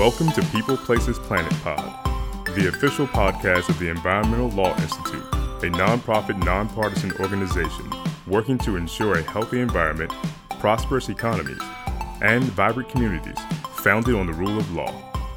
Welcome 0.00 0.32
to 0.32 0.42
People 0.46 0.78
Places 0.78 1.18
Planet 1.18 1.52
Pod, 1.62 2.06
the 2.56 2.68
official 2.68 3.06
podcast 3.06 3.68
of 3.68 3.78
the 3.78 3.90
Environmental 3.90 4.48
Law 4.48 4.74
Institute, 4.80 5.22
a 5.34 5.68
nonprofit, 5.76 6.42
nonpartisan 6.42 7.12
organization 7.20 7.92
working 8.26 8.56
to 8.60 8.76
ensure 8.76 9.18
a 9.18 9.22
healthy 9.22 9.60
environment, 9.60 10.10
prosperous 10.58 11.10
economies, 11.10 11.60
and 12.22 12.42
vibrant 12.44 12.88
communities 12.88 13.36
founded 13.74 14.14
on 14.14 14.26
the 14.26 14.32
rule 14.32 14.56
of 14.56 14.72
law. 14.72 14.90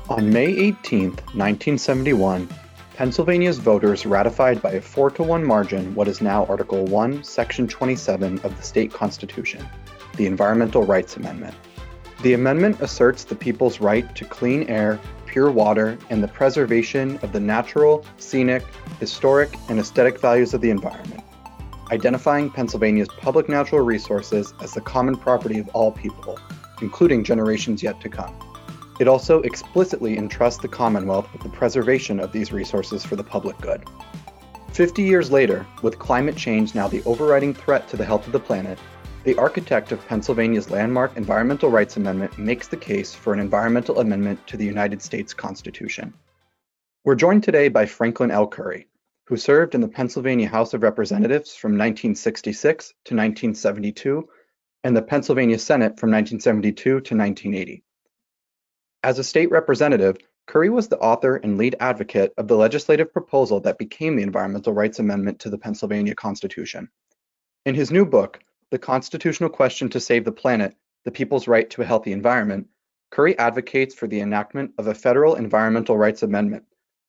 On 0.08 0.32
May 0.32 0.48
18, 0.48 1.08
1971, 1.10 2.48
Pennsylvania's 2.96 3.58
voters 3.58 4.06
ratified 4.06 4.62
by 4.62 4.72
a 4.72 4.82
4 4.82 5.12
to 5.12 5.24
1 5.24 5.44
margin 5.44 5.94
what 5.94 6.08
is 6.08 6.22
now 6.22 6.46
Article 6.46 6.86
1, 6.86 7.22
Section 7.26 7.68
27 7.68 8.40
of 8.46 8.56
the 8.56 8.64
state 8.64 8.94
constitution, 8.94 9.68
the 10.16 10.26
Environmental 10.26 10.86
Rights 10.86 11.18
Amendment. 11.18 11.54
The 12.24 12.36
amendment 12.36 12.80
asserts 12.80 13.26
the 13.26 13.36
people's 13.36 13.82
right 13.82 14.16
to 14.16 14.24
clean 14.24 14.64
air, 14.70 14.98
pure 15.26 15.52
water, 15.52 15.98
and 16.10 16.24
the 16.24 16.28
preservation 16.30 17.20
of 17.22 17.34
the 17.34 17.40
natural, 17.42 18.06
scenic, 18.16 18.64
historic, 19.02 19.54
and 19.68 19.78
aesthetic 19.78 20.22
values 20.22 20.54
of 20.54 20.62
the 20.62 20.70
environment, 20.70 21.22
identifying 21.92 22.50
Pennsylvania's 22.50 23.10
public 23.20 23.50
natural 23.50 23.82
resources 23.82 24.54
as 24.62 24.74
the 24.74 24.80
common 24.80 25.18
property 25.18 25.60
of 25.60 25.68
all 25.74 25.92
people, 25.92 26.40
including 26.82 27.26
generations 27.26 27.84
yet 27.84 28.00
to 28.00 28.08
come. 28.08 28.34
It 29.02 29.10
also 29.10 29.42
explicitly 29.42 30.18
entrusts 30.18 30.62
the 30.62 30.70
Commonwealth 30.70 31.28
with 31.34 31.44
the 31.44 31.50
preservation 31.50 32.22
of 32.22 32.32
these 32.32 32.54
resources 32.54 33.04
for 33.04 33.18
the 33.18 33.24
public 33.26 33.58
good. 33.60 33.84
Fifty 34.72 35.02
years 35.02 35.30
later, 35.30 35.68
with 35.82 36.00
climate 36.00 36.38
change 36.38 36.74
now 36.74 36.88
the 36.88 37.04
overriding 37.04 37.54
threat 37.54 37.90
to 37.90 37.98
the 37.98 38.06
health 38.06 38.26
of 38.28 38.32
the 38.32 38.40
planet, 38.40 38.80
the 39.24 39.36
architect 39.38 39.94
of 39.94 40.06
Pennsylvania's 40.06 40.70
landmark 40.70 41.16
Environmental 41.16 41.70
Rights 41.70 41.96
Amendment 41.96 42.38
makes 42.38 42.68
the 42.68 42.76
case 42.76 43.16
for 43.16 43.32
an 43.32 43.40
environmental 43.40 44.02
amendment 44.02 44.46
to 44.48 44.58
the 44.58 44.66
United 44.66 45.02
States 45.02 45.34
Constitution. 45.34 46.14
We're 47.06 47.16
joined 47.16 47.44
today 47.44 47.70
by 47.70 47.86
Franklin 47.86 48.32
L. 48.32 48.50
Kury, 48.50 48.88
who 49.28 49.38
served 49.38 49.76
in 49.76 49.82
the 49.82 49.88
Pennsylvania 49.88 50.50
House 50.50 50.74
of 50.74 50.84
Representatives 50.84 51.56
from 51.56 51.72
1966 51.72 52.88
to 52.88 53.16
1972 53.16 54.28
and 54.84 54.98
the 54.98 55.02
Pennsylvania 55.02 55.58
Senate 55.58 55.98
from 55.98 56.12
1972 56.12 56.84
to 56.84 56.98
1980. 56.98 57.82
As 59.04 59.20
a 59.20 59.24
state 59.24 59.52
representative, 59.52 60.18
Kury 60.50 60.70
was 60.70 60.90
the 60.90 61.00
author 61.00 61.38
and 61.38 61.58
lead 61.58 61.78
advocate 61.80 62.34
of 62.38 62.50
the 62.50 62.58
legislative 62.58 63.14
proposal 63.14 63.62
that 63.62 63.78
became 63.78 64.18
the 64.18 64.24
Environmental 64.24 64.74
Rights 64.74 65.00
Amendment 65.00 65.40
to 65.40 65.50
the 65.50 65.58
Pennsylvania 65.58 66.14
Constitution. 66.14 66.90
In 67.66 67.74
his 67.74 67.90
new 67.90 68.06
book, 68.06 68.42
the 68.74 68.80
constitutional 68.80 69.52
question 69.52 69.88
to 69.88 70.00
save 70.00 70.26
the 70.26 70.32
planet, 70.32 70.76
the 71.06 71.12
people's 71.12 71.48
right 71.48 71.70
to 71.70 71.84
a 71.84 71.86
healthy 71.86 72.12
environment, 72.12 72.66
Kury 73.14 73.36
advocates 73.38 73.94
for 73.94 74.08
the 74.08 74.20
enactment 74.20 74.72
of 74.80 74.88
a 74.88 74.96
federal 74.96 75.36
environmental 75.36 75.96
rights 75.96 76.24
amendment 76.24 76.64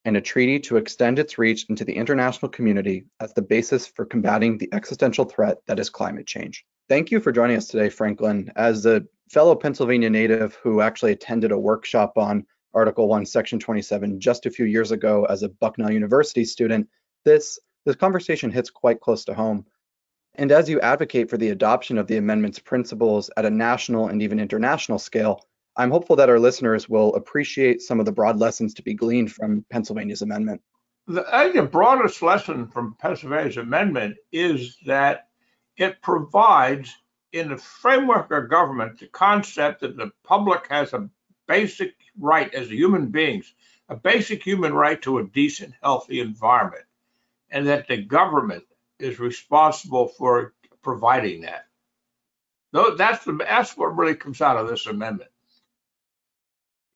and 0.04 0.14
a 0.14 0.20
treaty 0.20 0.60
to 0.60 0.76
extend 0.76 1.18
its 1.18 1.38
reach 1.38 1.64
into 1.70 1.86
the 1.86 1.94
international 1.94 2.50
community 2.50 3.06
as 3.18 3.32
the 3.32 3.40
basis 3.40 3.86
for 3.86 4.04
combating 4.04 4.58
the 4.58 4.68
existential 4.74 5.24
threat 5.24 5.56
that 5.66 5.80
is 5.80 5.88
climate 5.88 6.26
change. 6.26 6.66
Thank 6.90 7.10
you 7.10 7.18
for 7.18 7.32
joining 7.32 7.56
us 7.56 7.68
today, 7.68 7.88
Franklin. 7.88 8.52
As 8.56 8.84
a 8.84 9.02
fellow 9.30 9.54
Pennsylvania 9.54 10.10
native 10.10 10.56
who 10.62 10.82
actually 10.82 11.12
attended 11.12 11.50
a 11.50 11.58
workshop 11.58 12.18
on 12.18 12.44
Article 12.74 13.08
1, 13.08 13.24
Section 13.24 13.58
27 13.58 14.20
just 14.20 14.44
a 14.44 14.50
few 14.50 14.66
years 14.66 14.92
ago 14.92 15.24
as 15.30 15.42
a 15.42 15.48
Bucknell 15.48 15.92
University 15.92 16.44
student, 16.44 16.86
this, 17.24 17.58
this 17.86 17.96
conversation 17.96 18.50
hits 18.50 18.68
quite 18.68 19.00
close 19.00 19.24
to 19.24 19.32
home. 19.32 19.64
And 20.36 20.50
as 20.50 20.68
you 20.68 20.80
advocate 20.80 21.30
for 21.30 21.36
the 21.36 21.50
adoption 21.50 21.96
of 21.96 22.06
the 22.06 22.16
amendment's 22.16 22.58
principles 22.58 23.30
at 23.36 23.44
a 23.44 23.50
national 23.50 24.08
and 24.08 24.20
even 24.20 24.40
international 24.40 24.98
scale, 24.98 25.46
I'm 25.76 25.90
hopeful 25.90 26.16
that 26.16 26.28
our 26.28 26.38
listeners 26.38 26.88
will 26.88 27.14
appreciate 27.14 27.82
some 27.82 28.00
of 28.00 28.06
the 28.06 28.12
broad 28.12 28.38
lessons 28.38 28.74
to 28.74 28.82
be 28.82 28.94
gleaned 28.94 29.32
from 29.32 29.64
Pennsylvania's 29.70 30.22
amendment. 30.22 30.60
The, 31.06 31.24
I 31.32 31.44
think 31.44 31.56
the 31.56 31.62
broadest 31.62 32.22
lesson 32.22 32.66
from 32.68 32.96
Pennsylvania's 32.98 33.56
amendment 33.56 34.16
is 34.32 34.76
that 34.86 35.28
it 35.76 36.00
provides, 36.02 36.94
in 37.32 37.48
the 37.48 37.56
framework 37.56 38.30
of 38.30 38.48
government, 38.48 38.98
the 39.00 39.08
concept 39.08 39.80
that 39.80 39.96
the 39.96 40.10
public 40.22 40.66
has 40.68 40.92
a 40.92 41.08
basic 41.46 41.94
right 42.18 42.52
as 42.54 42.70
human 42.70 43.06
beings, 43.06 43.52
a 43.88 43.96
basic 43.96 44.42
human 44.42 44.72
right 44.72 45.00
to 45.02 45.18
a 45.18 45.26
decent, 45.26 45.74
healthy 45.82 46.20
environment, 46.20 46.84
and 47.50 47.66
that 47.66 47.86
the 47.88 47.98
government 47.98 48.64
is 49.04 49.20
responsible 49.20 50.08
for 50.08 50.54
providing 50.82 51.42
that. 51.42 51.66
No, 52.72 52.96
That's 52.96 53.24
the 53.24 53.32
that's 53.32 53.76
what 53.76 53.96
really 53.96 54.16
comes 54.16 54.40
out 54.40 54.56
of 54.56 54.68
this 54.68 54.86
amendment. 54.86 55.30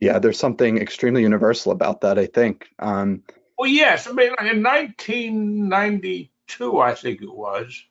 Yeah, 0.01 0.19
there's 0.19 0.39
something 0.39 0.79
extremely 0.79 1.23
universal 1.23 1.73
about 1.73 2.03
that, 2.03 2.19
I 2.19 2.27
think. 2.27 2.69
Um, 2.79 3.23
well, 3.59 3.69
yes, 3.69 4.07
I 4.07 4.13
mean, 4.13 4.31
in 4.41 4.63
1992, 4.63 6.81
I 6.81 6.95
think 6.95 7.23
it 7.23 7.33
was, 7.33 7.83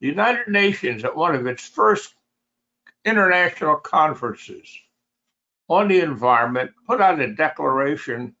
the 0.00 0.08
United 0.08 0.48
Nations 0.48 1.04
at 1.04 1.16
one 1.16 1.34
of 1.34 1.46
its 1.46 1.66
first 1.66 2.14
international 3.04 3.76
conferences 3.76 4.68
on 5.68 5.88
the 5.88 6.00
environment 6.00 6.72
put 6.86 7.00
out 7.00 7.20
a 7.20 7.34
declaration 7.34 8.34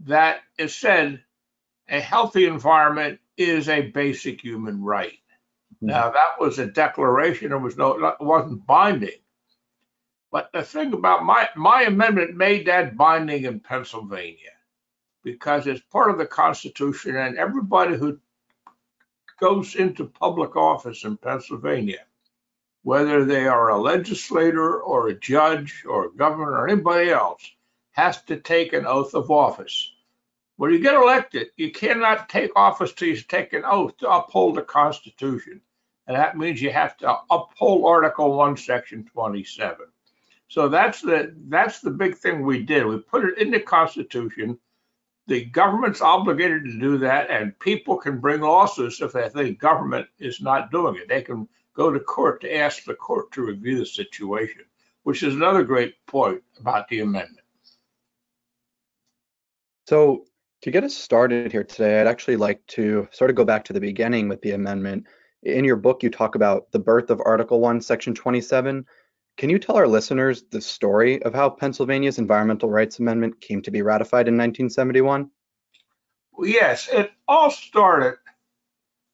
that 0.00 0.40
it 0.58 0.70
said 0.70 1.22
a 1.88 2.00
healthy 2.00 2.46
environment 2.46 3.20
is 3.36 3.68
a 3.68 3.90
basic 3.90 4.40
human 4.40 4.82
right. 4.82 5.18
Mm-hmm. 5.76 5.86
Now 5.86 6.10
that 6.10 6.38
was 6.38 6.58
a 6.58 6.66
declaration; 6.66 7.52
it 7.52 7.58
was 7.58 7.76
no, 7.76 7.92
it 8.04 8.20
wasn't 8.20 8.66
binding. 8.66 9.20
But 10.32 10.50
the 10.52 10.62
thing 10.62 10.92
about 10.92 11.24
my 11.24 11.48
my 11.56 11.82
amendment 11.82 12.36
made 12.36 12.66
that 12.66 12.96
binding 12.96 13.44
in 13.44 13.60
Pennsylvania 13.60 14.52
because 15.22 15.66
it's 15.66 15.82
part 15.92 16.10
of 16.10 16.18
the 16.18 16.26
Constitution, 16.26 17.16
and 17.16 17.36
everybody 17.36 17.96
who 17.96 18.18
goes 19.38 19.74
into 19.74 20.04
public 20.06 20.56
office 20.56 21.04
in 21.04 21.16
Pennsylvania, 21.16 22.04
whether 22.82 23.24
they 23.24 23.46
are 23.46 23.70
a 23.70 23.80
legislator 23.80 24.80
or 24.80 25.08
a 25.08 25.18
judge 25.18 25.84
or 25.88 26.06
a 26.06 26.12
governor 26.12 26.52
or 26.52 26.68
anybody 26.68 27.10
else, 27.10 27.42
has 27.92 28.22
to 28.22 28.38
take 28.38 28.72
an 28.72 28.86
oath 28.86 29.14
of 29.14 29.30
office. 29.30 29.92
When 30.60 30.72
you 30.72 30.78
get 30.78 30.94
elected, 30.94 31.52
you 31.56 31.70
cannot 31.70 32.28
take 32.28 32.50
office 32.54 32.92
till 32.92 33.08
you 33.08 33.16
take 33.16 33.54
an 33.54 33.62
oath 33.64 33.96
to 33.96 34.10
uphold 34.10 34.56
the 34.56 34.62
Constitution. 34.62 35.62
And 36.06 36.14
that 36.14 36.36
means 36.36 36.60
you 36.60 36.70
have 36.70 36.98
to 36.98 37.16
uphold 37.30 37.86
Article 37.86 38.36
1, 38.36 38.58
Section 38.58 39.06
27. 39.10 39.86
So 40.48 40.68
that's 40.68 41.00
the 41.00 41.34
that's 41.48 41.80
the 41.80 41.90
big 41.90 42.14
thing 42.14 42.44
we 42.44 42.62
did. 42.62 42.84
We 42.84 42.98
put 42.98 43.24
it 43.24 43.38
in 43.38 43.50
the 43.50 43.60
Constitution 43.60 44.58
the 45.26 45.46
government's 45.46 46.02
obligated 46.02 46.64
to 46.64 46.78
do 46.78 46.98
that, 46.98 47.30
and 47.30 47.58
people 47.58 47.96
can 47.96 48.18
bring 48.18 48.42
lawsuits 48.42 49.00
if 49.00 49.12
they 49.12 49.30
think 49.30 49.60
government 49.60 50.08
is 50.18 50.42
not 50.42 50.70
doing 50.70 50.96
it. 50.96 51.08
They 51.08 51.22
can 51.22 51.48
go 51.72 51.90
to 51.90 52.00
court 52.00 52.42
to 52.42 52.54
ask 52.54 52.84
the 52.84 52.92
court 52.92 53.32
to 53.32 53.46
review 53.46 53.78
the 53.78 53.86
situation, 53.86 54.64
which 55.04 55.22
is 55.22 55.34
another 55.34 55.62
great 55.62 55.94
point 56.04 56.42
about 56.58 56.86
the 56.88 57.00
amendment. 57.00 57.46
So, 59.88 60.26
to 60.62 60.70
get 60.70 60.84
us 60.84 60.94
started 60.94 61.52
here 61.52 61.64
today, 61.64 62.00
I'd 62.00 62.06
actually 62.06 62.36
like 62.36 62.66
to 62.68 63.08
sort 63.12 63.30
of 63.30 63.36
go 63.36 63.44
back 63.44 63.64
to 63.64 63.72
the 63.72 63.80
beginning 63.80 64.28
with 64.28 64.42
the 64.42 64.52
amendment. 64.52 65.06
In 65.42 65.64
your 65.64 65.76
book, 65.76 66.02
you 66.02 66.10
talk 66.10 66.34
about 66.34 66.70
the 66.70 66.78
birth 66.78 67.10
of 67.10 67.22
Article 67.24 67.60
1, 67.60 67.80
Section 67.80 68.14
27. 68.14 68.84
Can 69.38 69.48
you 69.48 69.58
tell 69.58 69.76
our 69.76 69.88
listeners 69.88 70.44
the 70.50 70.60
story 70.60 71.22
of 71.22 71.32
how 71.32 71.48
Pennsylvania's 71.48 72.18
Environmental 72.18 72.68
Rights 72.68 72.98
Amendment 72.98 73.40
came 73.40 73.62
to 73.62 73.70
be 73.70 73.80
ratified 73.80 74.28
in 74.28 74.34
1971? 74.34 75.30
Yes, 76.42 76.88
it 76.92 77.10
all 77.26 77.50
started 77.50 78.18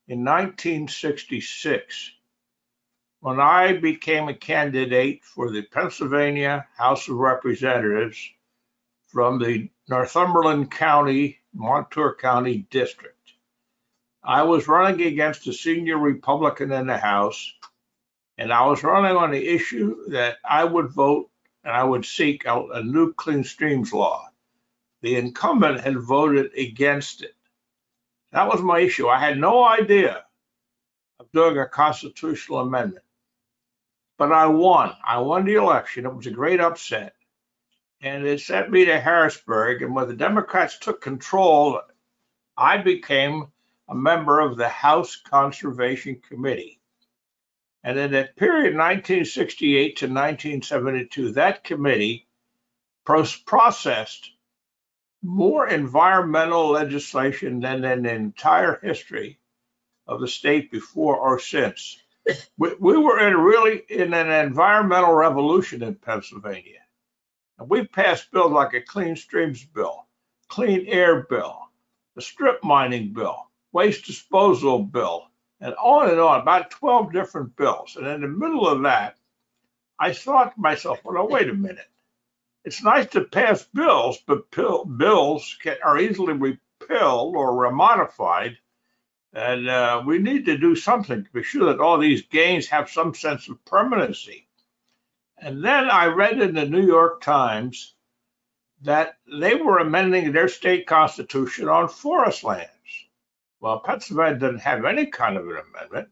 in 0.09 0.25
1966 0.25 2.13
when 3.21 3.41
I 3.41 3.73
became 3.75 4.29
a 4.29 4.35
candidate 4.35 5.25
for 5.25 5.51
the 5.51 5.63
Pennsylvania 5.63 6.67
House 6.77 7.09
of 7.09 7.17
Representatives 7.17 8.19
from 9.09 9.39
the 9.39 9.69
Northumberland 9.89 10.71
County, 10.71 11.39
Montour 11.55 12.17
County 12.21 12.67
District. 12.71 13.15
I 14.23 14.43
was 14.43 14.67
running 14.67 15.07
against 15.07 15.47
a 15.47 15.53
senior 15.53 15.99
Republican 15.99 16.73
in 16.73 16.87
the 16.87 16.99
House 16.99 17.53
and 18.39 18.53
I 18.53 18.67
was 18.67 18.83
running 18.83 19.17
on 19.17 19.31
the 19.31 19.49
issue 19.49 20.09
that 20.11 20.39
I 20.45 20.65
would 20.65 20.89
vote 20.89 21.31
and 21.65 21.73
I 21.73 21.85
would 21.85 22.05
seek 22.05 22.45
a, 22.45 22.65
a 22.67 22.83
new 22.83 23.13
clean 23.15 23.45
streams 23.45 23.93
law. 23.93 24.29
The 25.03 25.17
incumbent 25.17 25.81
had 25.81 25.99
voted 25.99 26.53
against 26.57 27.23
it. 27.23 27.35
That 28.33 28.49
was 28.49 28.61
my 28.61 28.81
issue. 28.81 29.09
I 29.09 29.19
had 29.19 29.39
no 29.39 29.65
idea 29.65 30.25
of 31.21 31.31
doing 31.33 31.59
a 31.59 31.67
constitutional 31.67 32.61
amendment. 32.61 33.05
But 34.19 34.33
I 34.33 34.47
won. 34.47 34.95
I 35.07 35.19
won 35.19 35.45
the 35.45 35.55
election. 35.55 36.07
It 36.07 36.15
was 36.15 36.27
a 36.27 36.31
great 36.31 36.61
upset. 36.61 37.16
And 38.01 38.27
it 38.27 38.41
sent 38.41 38.71
me 38.71 38.85
to 38.85 39.01
Harrisburg. 39.01 39.83
And 39.83 39.95
when 39.95 40.09
the 40.09 40.15
Democrats 40.15 40.79
took 40.79 41.01
control, 41.01 41.81
I 42.57 42.79
became 42.79 43.47
a 43.89 43.95
member 43.95 44.41
of 44.41 44.57
the 44.57 44.69
House 44.69 45.17
Conservation 45.17 46.21
Committee. 46.29 46.81
And 47.83 47.99
in 47.99 48.11
that 48.13 48.37
period, 48.37 48.75
1968 48.75 49.97
to 49.99 50.07
1972, 50.07 51.33
that 51.33 51.63
committee 51.63 52.27
processed 53.05 54.33
more 55.23 55.69
environmental 55.69 56.71
legislation 56.71 57.61
than 57.61 57.85
in 57.85 58.03
the 58.03 58.13
entire 58.13 58.81
history 58.83 59.39
of 60.07 60.21
the 60.21 60.29
state 60.29 60.71
before 60.71 61.17
or 61.17 61.39
since. 61.39 61.99
We, 62.59 62.75
we 62.81 62.97
were 62.97 63.21
in 63.21 63.37
really 63.37 63.83
in 63.89 64.13
an 64.15 64.31
environmental 64.31 65.15
revolution 65.15 65.83
in 65.83 65.95
Pennsylvania. 65.95 66.81
And 67.59 67.69
we've 67.71 67.91
passed 67.91 68.31
bills 68.31 68.53
like 68.53 68.75
a 68.75 68.81
Clean 68.81 69.17
Streams 69.17 69.65
Bill, 69.65 70.07
Clean 70.49 70.87
Air 70.87 71.23
Bill, 71.23 71.59
the 72.15 72.23
Strip 72.23 72.63
Mining 72.63 73.13
Bill, 73.13 73.51
Waste 73.73 74.07
Disposal 74.07 74.83
Bill, 74.83 75.27
and 75.61 75.75
on 75.75 76.11
and 76.11 76.21
on, 76.21 76.41
about 76.41 76.71
12 76.71 77.13
different 77.13 77.57
bills. 77.57 77.97
And 77.97 78.07
in 78.07 78.21
the 78.21 78.29
middle 78.29 78.69
of 78.69 78.83
that, 78.83 79.17
I 79.99 80.13
thought 80.13 80.55
to 80.55 80.61
myself, 80.61 81.01
well, 81.05 81.29
wait 81.29 81.49
a 81.49 81.55
minute. 81.55 81.89
It's 82.65 82.83
nice 82.83 83.07
to 83.11 83.25
pass 83.25 83.63
bills, 83.63 84.19
but 84.27 84.51
pill, 84.51 84.85
bills 84.85 85.57
can, 85.63 85.77
are 85.83 85.99
easily 85.99 86.35
repealed 86.35 87.37
or 87.37 87.71
modified. 87.71 88.59
And 89.33 89.69
uh, 89.69 90.03
we 90.05 90.19
need 90.19 90.47
to 90.47 90.59
do 90.59 90.75
something 90.75 91.25
to 91.25 91.31
be 91.31 91.43
sure 91.43 91.67
that 91.67 91.81
all 91.81 91.99
these 91.99 92.23
gains 92.23 92.67
have 92.69 92.91
some 92.91 93.15
sense 93.15 93.49
of 93.49 93.65
permanency. 93.65 94.46
And 95.39 95.63
then 95.65 95.91
I 95.91 96.07
read 96.07 96.41
in 96.41 96.55
the 96.55 96.67
New 96.67 96.87
York 96.87 97.21
Times 97.21 97.95
that 98.83 99.19
they 99.31 99.55
were 99.55 99.79
amending 99.79 100.33
their 100.33 100.49
state 100.49 100.87
constitution 100.87 101.69
on 101.69 101.89
forest 101.89 102.45
lands. 102.45 102.71
Well, 103.61 103.81
Pennsylvania 103.81 104.39
didn't 104.39 104.61
have 104.61 104.85
any 104.85 105.07
kind 105.07 105.37
of 105.37 105.49
an 105.49 105.57
amendment. 105.57 106.09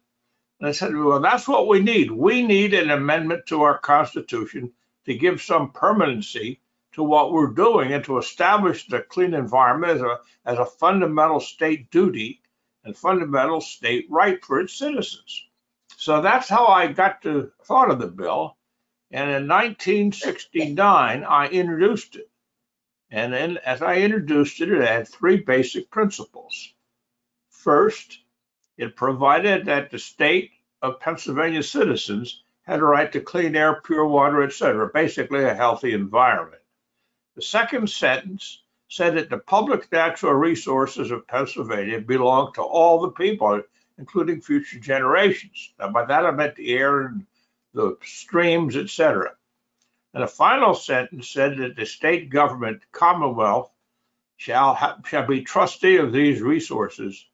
And 0.60 0.68
I 0.68 0.72
said, 0.72 0.96
well, 0.96 1.20
that's 1.20 1.46
what 1.46 1.68
we 1.68 1.80
need. 1.80 2.10
We 2.10 2.46
need 2.46 2.74
an 2.74 2.90
amendment 2.90 3.46
to 3.46 3.62
our 3.62 3.78
Constitution 3.78 4.72
to 5.06 5.14
give 5.14 5.42
some 5.42 5.72
permanency 5.72 6.60
to 6.92 7.02
what 7.02 7.32
we're 7.32 7.48
doing 7.48 7.92
and 7.92 8.04
to 8.04 8.18
establish 8.18 8.86
the 8.86 9.00
clean 9.00 9.34
environment 9.34 9.94
as 9.94 10.00
a, 10.00 10.18
as 10.46 10.58
a 10.58 10.64
fundamental 10.64 11.40
state 11.40 11.90
duty 11.90 12.40
and 12.84 12.96
fundamental 12.96 13.60
state 13.60 14.06
right 14.08 14.44
for 14.44 14.60
its 14.60 14.74
citizens. 14.74 15.44
So 15.96 16.22
that's 16.22 16.48
how 16.48 16.66
I 16.66 16.88
got 16.88 17.22
to 17.22 17.50
thought 17.64 17.90
of 17.90 17.98
the 17.98 18.06
bill. 18.06 18.56
And 19.14 19.30
in 19.30 19.46
1969, 19.46 21.22
I 21.22 21.46
introduced 21.46 22.16
it. 22.16 22.28
And 23.12 23.32
then 23.32 23.58
as 23.58 23.80
I 23.80 23.98
introduced 23.98 24.60
it, 24.60 24.72
it 24.72 24.82
had 24.82 25.06
three 25.06 25.36
basic 25.36 25.88
principles. 25.88 26.74
First, 27.48 28.18
it 28.76 28.96
provided 28.96 29.66
that 29.66 29.92
the 29.92 30.00
state 30.00 30.50
of 30.82 30.98
Pennsylvania 30.98 31.62
citizens 31.62 32.42
had 32.62 32.80
a 32.80 32.84
right 32.84 33.12
to 33.12 33.20
clean 33.20 33.54
air, 33.54 33.80
pure 33.84 34.04
water, 34.04 34.42
etc., 34.42 34.90
basically 34.92 35.44
a 35.44 35.54
healthy 35.54 35.92
environment. 35.94 36.62
The 37.36 37.42
second 37.42 37.88
sentence 37.88 38.64
said 38.88 39.16
that 39.16 39.30
the 39.30 39.38
public 39.38 39.92
natural 39.92 40.34
resources 40.34 41.12
of 41.12 41.28
Pennsylvania 41.28 42.00
belong 42.00 42.52
to 42.54 42.62
all 42.62 43.00
the 43.00 43.12
people, 43.12 43.62
including 43.96 44.40
future 44.40 44.80
generations. 44.80 45.72
Now, 45.78 45.90
by 45.90 46.04
that 46.04 46.26
I 46.26 46.32
meant 46.32 46.56
the 46.56 46.72
air 46.72 47.02
and 47.02 47.24
the 47.74 47.96
streams, 48.04 48.76
etc. 48.76 49.32
And 50.14 50.22
the 50.22 50.28
final 50.28 50.74
sentence 50.74 51.28
said 51.28 51.58
that 51.58 51.76
the 51.76 51.86
state 51.86 52.30
government, 52.30 52.82
Commonwealth, 52.92 53.70
shall, 54.36 54.74
ha- 54.74 54.98
shall 55.06 55.26
be 55.26 55.42
trustee 55.42 55.96
of 55.96 56.12
these 56.12 56.40
resources 56.40 57.26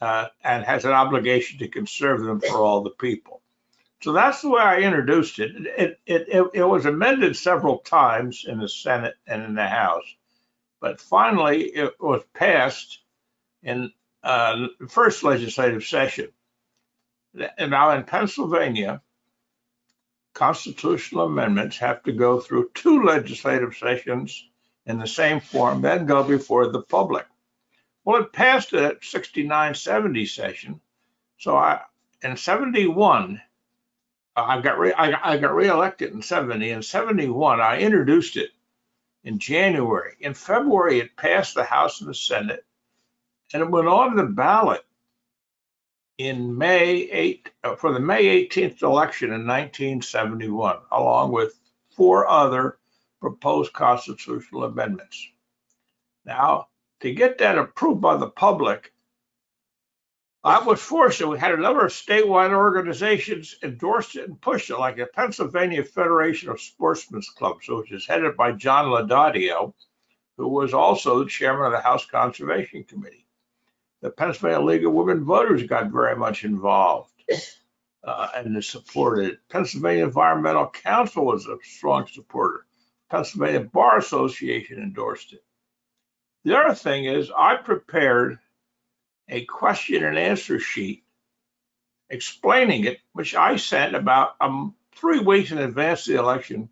uh, 0.00 0.26
and 0.42 0.64
has 0.64 0.84
an 0.84 0.92
obligation 0.92 1.58
to 1.58 1.68
conserve 1.68 2.22
them 2.22 2.40
for 2.40 2.56
all 2.56 2.82
the 2.82 2.90
people. 2.90 3.42
So 4.02 4.12
that's 4.12 4.42
the 4.42 4.50
way 4.50 4.60
I 4.60 4.80
introduced 4.80 5.38
it. 5.38 5.52
It, 5.54 6.00
it, 6.06 6.28
it, 6.28 6.50
it 6.54 6.64
was 6.64 6.86
amended 6.86 7.36
several 7.36 7.78
times 7.78 8.44
in 8.48 8.58
the 8.58 8.68
Senate 8.68 9.14
and 9.26 9.44
in 9.44 9.54
the 9.54 9.68
House, 9.68 10.04
but 10.80 11.00
finally 11.00 11.62
it 11.62 11.94
was 12.00 12.22
passed 12.34 12.98
in 13.62 13.92
uh, 14.24 14.66
the 14.80 14.88
first 14.88 15.22
legislative 15.22 15.84
session. 15.84 16.28
Now 17.34 17.92
in 17.92 18.02
Pennsylvania, 18.02 19.02
constitutional 20.34 21.26
amendments 21.26 21.76
have 21.78 22.02
to 22.04 22.12
go 22.12 22.40
through 22.40 22.70
two 22.74 23.04
legislative 23.04 23.76
sessions 23.76 24.48
in 24.86 24.98
the 24.98 25.06
same 25.06 25.40
form, 25.40 25.80
then 25.82 26.06
go 26.06 26.22
before 26.22 26.68
the 26.68 26.82
public. 26.82 27.26
Well, 28.04 28.22
it 28.22 28.32
passed 28.32 28.72
at 28.72 29.04
69 29.04 29.74
70 29.74 30.26
session. 30.26 30.80
So 31.38 31.56
I, 31.56 31.82
in 32.22 32.36
71, 32.36 33.40
I 34.34 34.60
got 34.60 34.78
re, 34.78 34.92
I, 34.92 35.32
I 35.32 35.36
got 35.36 35.54
reelected 35.54 36.12
in 36.12 36.22
70. 36.22 36.70
In 36.70 36.82
71, 36.82 37.60
I 37.60 37.78
introduced 37.78 38.36
it 38.36 38.50
in 39.24 39.38
January. 39.38 40.14
In 40.20 40.34
February, 40.34 41.00
it 41.00 41.16
passed 41.16 41.54
the 41.54 41.64
House 41.64 42.00
and 42.00 42.10
the 42.10 42.14
Senate, 42.14 42.64
and 43.52 43.62
it 43.62 43.70
went 43.70 43.88
on 43.88 44.16
the 44.16 44.24
ballot 44.24 44.84
in 46.18 46.56
May 46.56 47.08
8 47.10 47.50
uh, 47.64 47.76
for 47.76 47.92
the 47.92 48.00
May 48.00 48.46
18th 48.46 48.82
election 48.82 49.28
in 49.28 49.46
1971, 49.46 50.78
along 50.90 51.32
with 51.32 51.58
four 51.90 52.28
other 52.28 52.78
proposed 53.20 53.72
constitutional 53.72 54.64
amendments. 54.64 55.28
Now, 56.24 56.68
to 57.00 57.12
get 57.12 57.38
that 57.38 57.58
approved 57.58 58.00
by 58.00 58.16
the 58.16 58.28
public, 58.28 58.92
I 60.44 60.58
was 60.64 60.80
fortunate. 60.80 61.28
We 61.28 61.38
had 61.38 61.52
a 61.52 61.56
number 61.56 61.84
of 61.86 61.92
statewide 61.92 62.52
organizations 62.52 63.56
endorsed 63.62 64.16
it 64.16 64.28
and 64.28 64.40
pushed 64.40 64.70
it, 64.70 64.78
like 64.78 64.96
the 64.96 65.06
Pennsylvania 65.06 65.84
Federation 65.84 66.48
of 66.48 66.60
Sportsmen's 66.60 67.30
Clubs, 67.30 67.68
which 67.68 67.92
is 67.92 68.06
headed 68.06 68.36
by 68.36 68.52
John 68.52 68.86
Laudadio, 68.86 69.72
who 70.36 70.48
was 70.48 70.74
also 70.74 71.20
the 71.20 71.30
chairman 71.30 71.66
of 71.66 71.72
the 71.72 71.80
House 71.80 72.06
Conservation 72.06 72.82
Committee. 72.82 73.26
The 74.02 74.10
Pennsylvania 74.10 74.60
League 74.60 74.84
of 74.84 74.92
Women 74.92 75.24
Voters 75.24 75.62
got 75.62 75.92
very 75.92 76.16
much 76.16 76.44
involved 76.44 77.12
uh, 78.04 78.28
and 78.34 78.62
supported 78.64 79.32
it. 79.32 79.38
Pennsylvania 79.48 80.04
Environmental 80.04 80.68
Council 80.68 81.24
was 81.24 81.46
a 81.46 81.56
strong 81.62 82.08
supporter. 82.08 82.66
Pennsylvania 83.10 83.60
Bar 83.60 83.98
Association 83.98 84.78
endorsed 84.78 85.32
it. 85.32 85.44
The 86.44 86.58
other 86.58 86.74
thing 86.74 87.04
is 87.04 87.30
I 87.30 87.56
prepared 87.56 88.40
a 89.28 89.44
question 89.44 90.02
and 90.04 90.18
answer 90.18 90.58
sheet 90.58 91.04
explaining 92.10 92.84
it, 92.84 92.98
which 93.12 93.36
I 93.36 93.54
sent 93.56 93.94
about 93.94 94.34
um, 94.40 94.74
three 94.96 95.20
weeks 95.20 95.52
in 95.52 95.58
advance 95.58 96.08
of 96.08 96.14
the 96.14 96.20
election 96.20 96.70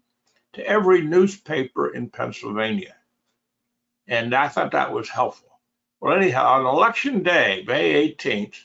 to 0.55 0.67
every 0.67 1.03
newspaper 1.03 1.94
in 1.94 2.11
Pennsylvania. 2.11 2.97
And 4.09 4.35
I 4.35 4.49
thought 4.49 4.72
that 4.72 4.93
was 4.93 5.08
helpful. 5.08 5.49
Well, 6.00 6.16
anyhow, 6.16 6.54
on 6.54 6.66
election 6.66 7.22
day, 7.22 7.62
May 7.66 8.08
18th, 8.08 8.56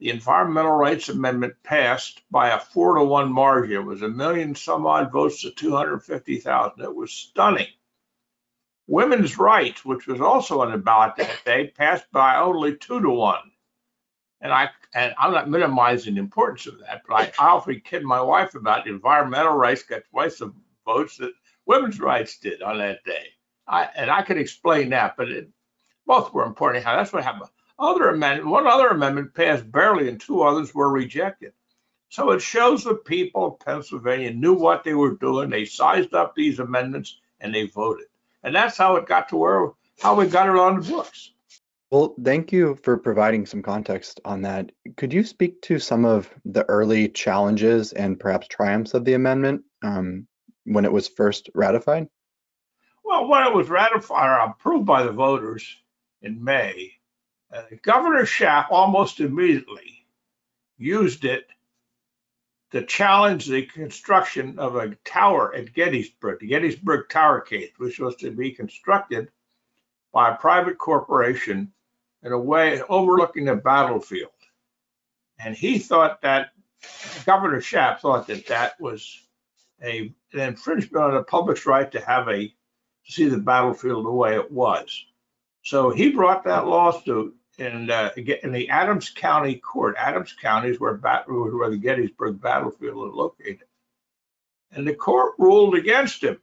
the 0.00 0.10
Environmental 0.10 0.72
Rights 0.72 1.08
Amendment 1.08 1.54
passed 1.62 2.22
by 2.28 2.48
a 2.48 2.58
four 2.58 2.96
to 2.96 3.04
one 3.04 3.32
margin. 3.32 3.76
It 3.76 3.84
was 3.84 4.02
a 4.02 4.08
million 4.08 4.56
some 4.56 4.84
odd 4.84 5.12
votes 5.12 5.42
to 5.42 5.52
250,000. 5.52 6.82
It 6.82 6.94
was 6.94 7.12
stunning. 7.12 7.68
Women's 8.88 9.38
rights, 9.38 9.84
which 9.84 10.08
was 10.08 10.20
also 10.20 10.60
on 10.60 10.72
the 10.72 10.78
ballot 10.78 11.14
that 11.16 11.44
day, 11.44 11.68
passed 11.68 12.10
by 12.10 12.36
only 12.36 12.76
two 12.76 13.00
to 13.00 13.10
one. 13.10 13.52
And 14.40 14.52
I 14.52 14.70
and 14.92 15.14
I'm 15.16 15.32
not 15.32 15.48
minimizing 15.48 16.14
the 16.14 16.20
importance 16.20 16.66
of 16.66 16.80
that, 16.80 17.02
but 17.08 17.14
I, 17.14 17.44
I 17.44 17.50
often 17.50 17.80
kid 17.80 18.02
my 18.02 18.20
wife 18.20 18.56
about 18.56 18.88
environmental 18.88 19.54
rights 19.54 19.84
got 19.84 20.02
twice 20.10 20.38
the 20.38 20.52
votes 20.84 21.16
that 21.18 21.32
women's 21.64 22.00
rights 22.00 22.38
did 22.38 22.60
on 22.60 22.78
that 22.78 23.04
day. 23.04 23.28
I 23.68 23.88
and 23.94 24.10
I 24.10 24.22
could 24.22 24.36
explain 24.36 24.90
that, 24.90 25.16
but 25.16 25.30
it, 25.30 25.48
both 26.06 26.32
were 26.32 26.44
important. 26.44 26.84
How 26.84 26.96
that's 26.96 27.12
what 27.12 27.24
happened. 27.24 27.50
Other 27.78 28.10
amendment, 28.10 28.50
one 28.50 28.66
other 28.66 28.88
amendment 28.88 29.34
passed 29.34 29.70
barely, 29.70 30.08
and 30.08 30.20
two 30.20 30.42
others 30.42 30.74
were 30.74 30.90
rejected. 30.90 31.52
So 32.08 32.30
it 32.30 32.40
shows 32.40 32.84
the 32.84 32.94
people 32.94 33.46
of 33.46 33.58
Pennsylvania 33.58 34.32
knew 34.32 34.54
what 34.54 34.84
they 34.84 34.94
were 34.94 35.16
doing. 35.16 35.50
They 35.50 35.64
sized 35.64 36.14
up 36.14 36.34
these 36.34 36.60
amendments 36.60 37.18
and 37.40 37.52
they 37.52 37.66
voted. 37.66 38.06
And 38.44 38.54
that's 38.54 38.76
how 38.76 38.94
it 38.96 39.06
got 39.06 39.30
to 39.30 39.36
where, 39.36 39.70
how 40.00 40.14
we 40.14 40.28
got 40.28 40.48
it 40.48 40.54
on 40.54 40.80
the 40.80 40.88
books. 40.88 41.32
Well, 41.90 42.14
thank 42.22 42.52
you 42.52 42.76
for 42.84 42.98
providing 42.98 43.46
some 43.46 43.62
context 43.62 44.20
on 44.24 44.42
that. 44.42 44.70
Could 44.96 45.12
you 45.12 45.24
speak 45.24 45.60
to 45.62 45.80
some 45.80 46.04
of 46.04 46.30
the 46.44 46.64
early 46.68 47.08
challenges 47.08 47.92
and 47.92 48.20
perhaps 48.20 48.46
triumphs 48.46 48.94
of 48.94 49.04
the 49.04 49.14
amendment 49.14 49.64
um, 49.82 50.28
when 50.64 50.84
it 50.84 50.92
was 50.92 51.08
first 51.08 51.50
ratified? 51.54 52.08
Well, 53.04 53.26
when 53.28 53.44
it 53.44 53.54
was 53.54 53.68
ratified 53.68 54.28
or 54.28 54.50
approved 54.50 54.86
by 54.86 55.02
the 55.02 55.12
voters 55.12 55.76
in 56.24 56.42
May, 56.42 56.92
uh, 57.52 57.62
Governor 57.82 58.26
Shapp 58.26 58.70
almost 58.70 59.20
immediately 59.20 60.06
used 60.78 61.24
it 61.24 61.46
to 62.72 62.84
challenge 62.84 63.46
the 63.46 63.62
construction 63.66 64.58
of 64.58 64.74
a 64.74 64.96
tower 65.04 65.54
at 65.54 65.72
Gettysburg, 65.72 66.40
the 66.40 66.48
Gettysburg 66.48 67.08
Tower 67.08 67.40
case, 67.40 67.70
which 67.76 68.00
was 68.00 68.16
to 68.16 68.30
be 68.32 68.50
constructed 68.50 69.30
by 70.12 70.30
a 70.30 70.36
private 70.36 70.78
corporation 70.78 71.72
in 72.22 72.32
a 72.32 72.38
way 72.38 72.80
overlooking 72.88 73.44
the 73.44 73.54
battlefield. 73.54 74.30
And 75.38 75.54
he 75.54 75.78
thought 75.78 76.22
that, 76.22 76.50
Governor 77.24 77.60
Shapp 77.60 78.00
thought 78.00 78.26
that 78.26 78.46
that 78.48 78.80
was 78.80 79.20
a, 79.82 80.12
an 80.32 80.40
infringement 80.40 81.02
on 81.02 81.14
the 81.14 81.22
public's 81.22 81.66
right 81.66 81.90
to 81.92 82.00
have 82.00 82.28
a 82.28 82.48
to 82.48 83.12
see 83.12 83.28
the 83.28 83.38
battlefield 83.38 84.04
the 84.04 84.10
way 84.10 84.34
it 84.34 84.50
was. 84.50 85.04
So 85.64 85.90
he 85.90 86.10
brought 86.10 86.44
that 86.44 86.66
lawsuit 86.66 87.34
in, 87.56 87.90
uh, 87.90 88.10
in 88.16 88.52
the 88.52 88.68
Adams 88.68 89.08
County 89.08 89.56
Court. 89.56 89.96
Adams 89.98 90.34
County 90.34 90.68
is 90.68 90.78
where, 90.78 90.94
bat- 90.94 91.24
where 91.26 91.70
the 91.70 91.78
Gettysburg 91.78 92.40
battlefield 92.40 93.08
is 93.08 93.14
located. 93.14 93.64
And 94.72 94.86
the 94.86 94.94
court 94.94 95.34
ruled 95.38 95.74
against 95.74 96.22
him. 96.22 96.38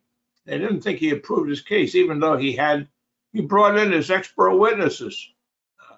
They 0.45 0.57
didn't 0.57 0.81
think 0.81 0.97
he 0.97 1.11
approved 1.11 1.49
his 1.49 1.61
case, 1.61 1.93
even 1.93 2.19
though 2.19 2.35
he 2.35 2.53
had 2.53 2.87
he 3.31 3.41
brought 3.41 3.77
in 3.77 3.91
his 3.91 4.09
expert 4.09 4.57
witnesses. 4.57 5.29
Uh, 5.79 5.97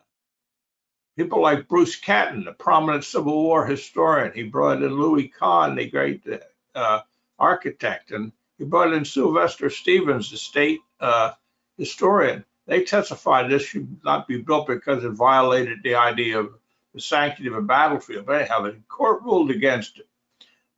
people 1.18 1.42
like 1.42 1.70
Bruce 1.70 1.96
Catton, 1.96 2.48
a 2.48 2.54
prominent 2.54 3.06
Civil 3.06 3.42
War 3.42 3.66
historian. 3.66 4.34
He 4.34 4.44
brought 4.44 4.84
in 4.84 5.00
Louis 5.00 5.30
Kahn, 5.30 5.76
the 5.76 5.90
great 5.90 6.28
uh, 6.76 7.00
architect, 7.40 8.12
and 8.12 8.34
he 8.58 8.66
brought 8.66 8.94
in 8.94 9.06
Sylvester 9.06 9.70
Stevens, 9.70 10.30
the 10.30 10.38
state 10.38 10.82
uh, 11.00 11.32
historian. 11.78 12.44
They 12.66 12.84
testified 12.84 13.50
this 13.50 13.64
should 13.64 14.04
not 14.04 14.28
be 14.28 14.42
built 14.42 14.68
because 14.68 15.04
it 15.04 15.10
violated 15.10 15.80
the 15.84 15.96
idea 15.96 16.40
of 16.40 16.54
the 16.94 17.02
sanctity 17.02 17.48
of 17.50 17.56
a 17.56 17.62
battlefield. 17.62 18.26
But 18.26 18.42
anyhow, 18.42 18.62
the 18.62 18.78
court 18.88 19.24
ruled 19.24 19.52
against 19.52 20.00
it. 20.00 20.08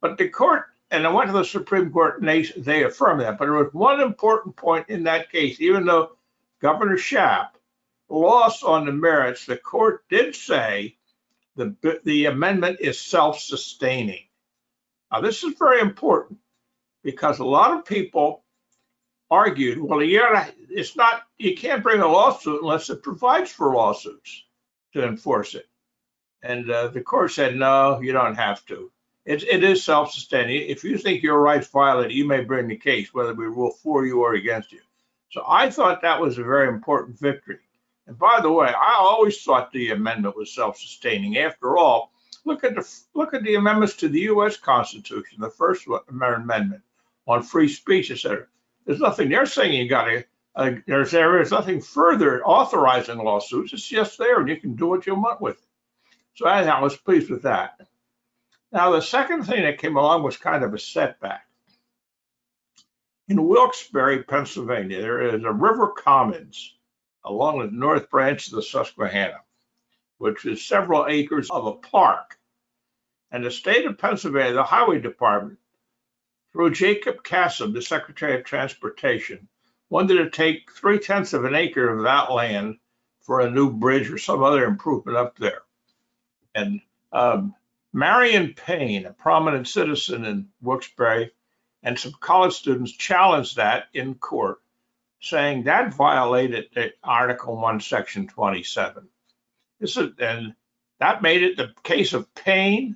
But 0.01 0.17
the 0.17 0.29
court 0.29 0.65
and 0.91 1.05
I 1.05 1.11
went 1.11 1.27
to 1.27 1.33
the 1.33 1.43
Supreme 1.43 1.91
Court 1.91 2.19
and 2.19 2.29
they, 2.29 2.43
they 2.43 2.83
affirmed 2.83 3.21
that. 3.21 3.37
But 3.37 3.45
there 3.45 3.53
was 3.53 3.73
one 3.73 3.99
important 4.01 4.55
point 4.55 4.89
in 4.89 5.03
that 5.03 5.31
case, 5.31 5.59
even 5.59 5.85
though 5.85 6.15
Governor 6.61 6.97
Shapp 6.97 7.57
lost 8.07 8.63
on 8.63 8.85
the 8.85 8.91
merits, 8.91 9.45
the 9.45 9.57
court 9.57 10.05
did 10.09 10.35
say 10.35 10.95
the, 11.55 11.75
the 12.03 12.27
amendment 12.27 12.77
is 12.79 12.99
self-sustaining. 12.99 14.23
Now, 15.11 15.21
this 15.21 15.43
is 15.43 15.55
very 15.57 15.81
important 15.81 16.39
because 17.03 17.39
a 17.39 17.45
lot 17.45 17.77
of 17.77 17.85
people 17.85 18.44
argued, 19.29 19.79
well, 19.79 20.03
yeah, 20.03 20.49
it's 20.69 20.95
not, 20.95 21.23
you 21.37 21.55
can't 21.55 21.83
bring 21.83 22.01
a 22.01 22.07
lawsuit 22.07 22.61
unless 22.61 22.89
it 22.89 23.03
provides 23.03 23.51
for 23.51 23.73
lawsuits 23.73 24.43
to 24.93 25.05
enforce 25.05 25.55
it. 25.55 25.67
And 26.43 26.69
uh, 26.69 26.89
the 26.89 27.01
court 27.01 27.31
said, 27.31 27.55
no, 27.55 27.99
you 27.99 28.11
don't 28.11 28.35
have 28.35 28.65
to. 28.67 28.91
It, 29.25 29.43
it 29.43 29.63
is 29.63 29.83
self-sustaining. 29.83 30.69
If 30.69 30.83
you 30.83 30.97
think 30.97 31.23
your 31.23 31.39
rights 31.39 31.67
violated, 31.67 32.15
you 32.15 32.27
may 32.27 32.43
bring 32.43 32.67
the 32.67 32.77
case, 32.77 33.13
whether 33.13 33.33
we 33.33 33.45
rule 33.45 33.71
for 33.71 34.05
you 34.05 34.21
or 34.21 34.35
against 34.35 34.71
you. 34.71 34.81
So 35.31 35.43
I 35.47 35.71
thought 35.71 36.03
that 36.03 36.21
was 36.21 36.37
a 36.37 36.43
very 36.43 36.67
important 36.67 37.19
victory. 37.19 37.59
And 38.07 38.17
by 38.19 38.39
the 38.41 38.51
way, 38.51 38.67
I 38.67 38.97
always 38.99 39.41
thought 39.41 39.71
the 39.71 39.91
amendment 39.91 40.37
was 40.37 40.53
self-sustaining. 40.53 41.37
After 41.39 41.75
all, 41.75 42.11
look 42.45 42.63
at 42.63 42.75
the 42.75 42.87
look 43.15 43.33
at 43.33 43.43
the 43.43 43.55
amendments 43.55 43.95
to 43.97 44.07
the 44.07 44.21
U.S. 44.21 44.57
Constitution, 44.57 45.39
the 45.39 45.49
first 45.49 45.87
amendment 46.07 46.83
on 47.27 47.41
free 47.41 47.67
speech, 47.67 48.11
etc. 48.11 48.45
There's 48.85 48.99
nothing 48.99 49.29
they're 49.29 49.45
saying 49.45 49.73
you 49.73 49.89
got 49.89 50.05
to. 50.05 50.23
Uh, 50.55 50.71
there's 50.87 51.11
there 51.11 51.41
is 51.41 51.51
nothing 51.51 51.81
further 51.81 52.45
authorizing 52.45 53.17
lawsuits. 53.17 53.73
It's 53.73 53.87
just 53.87 54.17
there, 54.17 54.39
and 54.39 54.47
you 54.47 54.57
can 54.57 54.75
do 54.75 54.87
what 54.87 55.05
you 55.05 55.15
want 55.15 55.41
with 55.41 55.57
it. 55.57 55.67
So 56.35 56.47
I, 56.47 56.63
I 56.63 56.81
was 56.81 56.95
pleased 56.95 57.29
with 57.29 57.43
that. 57.43 57.79
Now, 58.71 58.91
the 58.91 59.01
second 59.01 59.43
thing 59.43 59.63
that 59.63 59.79
came 59.79 59.97
along 59.97 60.23
was 60.23 60.37
kind 60.37 60.63
of 60.63 60.73
a 60.73 60.79
setback. 60.79 61.45
In 63.27 63.47
Wilkes-Barre, 63.47 64.23
Pennsylvania, 64.23 65.01
there 65.01 65.35
is 65.35 65.43
a 65.43 65.51
river 65.51 65.89
commons 65.89 66.73
along 67.23 67.59
the 67.59 67.71
north 67.71 68.09
branch 68.09 68.47
of 68.47 68.53
the 68.53 68.61
Susquehanna, 68.61 69.39
which 70.19 70.45
is 70.45 70.63
several 70.65 71.07
acres 71.07 71.49
of 71.49 71.65
a 71.65 71.73
park. 71.73 72.37
And 73.31 73.43
the 73.43 73.51
state 73.51 73.85
of 73.85 73.97
Pennsylvania, 73.97 74.53
the 74.53 74.63
highway 74.63 74.99
department, 74.99 75.57
through 76.55 76.71
Jacob 76.71 77.21
Kassab, 77.21 77.73
the 77.73 77.81
Secretary 77.81 78.39
of 78.39 78.45
Transportation, 78.45 79.49
wanted 79.89 80.15
to 80.15 80.29
take 80.29 80.71
three 80.71 80.99
tenths 80.99 81.33
of 81.33 81.43
an 81.43 81.53
acre 81.53 81.89
of 81.89 82.03
that 82.03 82.31
land 82.31 82.77
for 83.23 83.41
a 83.41 83.51
new 83.51 83.73
bridge 83.73 84.09
or 84.09 84.17
some 84.17 84.41
other 84.41 84.63
improvement 84.63 85.17
up 85.17 85.37
there. 85.37 85.63
And 86.53 86.79
um, 87.11 87.55
Marion 87.91 88.53
Payne, 88.53 89.05
a 89.05 89.11
prominent 89.11 89.67
citizen 89.67 90.23
in 90.23 90.47
Wilkes-Barre, 90.61 91.31
and 91.83 91.99
some 91.99 92.13
college 92.21 92.53
students 92.53 92.93
challenged 92.93 93.57
that 93.57 93.87
in 93.93 94.15
court, 94.15 94.61
saying 95.19 95.65
that 95.65 95.93
violated 95.93 96.69
Article 97.03 97.57
1, 97.57 97.81
Section 97.81 98.27
27. 98.27 99.09
This 99.81 99.97
is, 99.97 100.13
and 100.19 100.55
that 101.01 101.21
made 101.21 101.43
it 101.43 101.57
the 101.57 101.73
case 101.83 102.13
of 102.13 102.33
Payne 102.33 102.95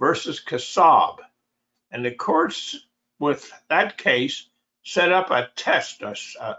versus 0.00 0.40
Kassab. 0.40 1.18
And 1.90 2.02
the 2.02 2.10
courts, 2.10 2.74
with 3.24 3.50
that 3.68 3.98
case, 3.98 4.46
set 4.84 5.10
up 5.12 5.30
a 5.30 5.48
test 5.56 6.02
a, 6.02 6.14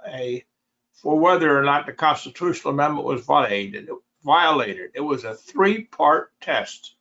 a, 0.07 0.45
for 0.93 1.17
whether 1.17 1.57
or 1.57 1.63
not 1.63 1.85
the 1.85 1.93
constitutional 1.93 2.73
amendment 2.73 3.05
was 3.05 3.23
violated. 3.23 3.89
Violated. 4.23 4.91
It 4.95 5.01
was 5.01 5.23
a 5.23 5.35
three-part 5.35 6.31
test 6.41 6.95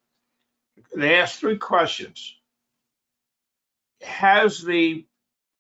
they 0.95 1.17
asked 1.17 1.41
three 1.41 1.59
questions. 1.59 2.37
Has 4.03 4.63
the 4.63 5.07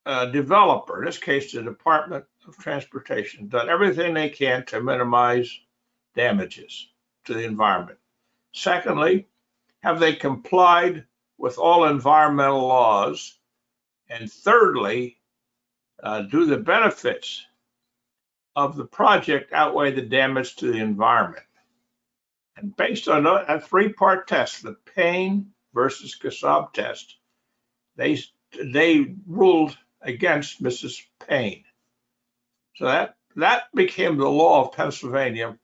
uh, 0.06 0.26
developer, 0.26 1.00
in 1.00 1.06
this 1.06 1.18
case 1.18 1.52
the 1.52 1.62
Department 1.62 2.24
of 2.46 2.56
Transportation, 2.58 3.48
done 3.48 3.68
everything 3.68 4.14
they 4.14 4.28
can 4.28 4.66
to 4.66 4.80
minimize 4.80 5.58
damages 6.14 6.88
to 7.24 7.34
the 7.34 7.44
environment? 7.44 7.98
Secondly, 8.52 9.26
have 9.82 9.98
they 9.98 10.14
complied 10.14 11.04
with 11.38 11.58
all 11.58 11.84
environmental 11.84 12.66
laws? 12.66 13.38
And 14.08 14.30
thirdly, 14.30 15.18
uh, 16.02 16.22
do 16.22 16.46
the 16.46 16.58
benefits 16.58 17.44
of 18.56 18.76
the 18.76 18.84
project 18.84 19.52
outweigh 19.52 19.92
the 19.92 20.02
damage 20.02 20.56
to 20.56 20.70
the 20.70 20.78
environment? 20.78 21.46
And 22.56 22.76
based 22.76 23.08
on 23.08 23.26
a, 23.26 23.60
three-part 23.60 24.28
test, 24.28 24.62
the 24.62 24.76
Payne 24.94 25.52
versus 25.72 26.14
Kassab 26.14 26.72
test, 26.72 27.16
they 27.96 28.18
they 28.72 29.16
ruled 29.26 29.76
against 30.00 30.62
Mrs. 30.62 31.02
Payne. 31.26 31.64
So 32.76 32.84
that 32.84 33.16
that 33.36 33.64
became 33.74 34.16
the 34.16 34.28
law 34.28 34.64
of 34.64 34.72
Pennsylvania 34.72 35.58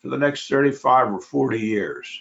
for 0.00 0.08
the 0.08 0.18
next 0.18 0.48
35 0.48 1.14
or 1.14 1.20
40 1.20 1.58
years. 1.58 2.20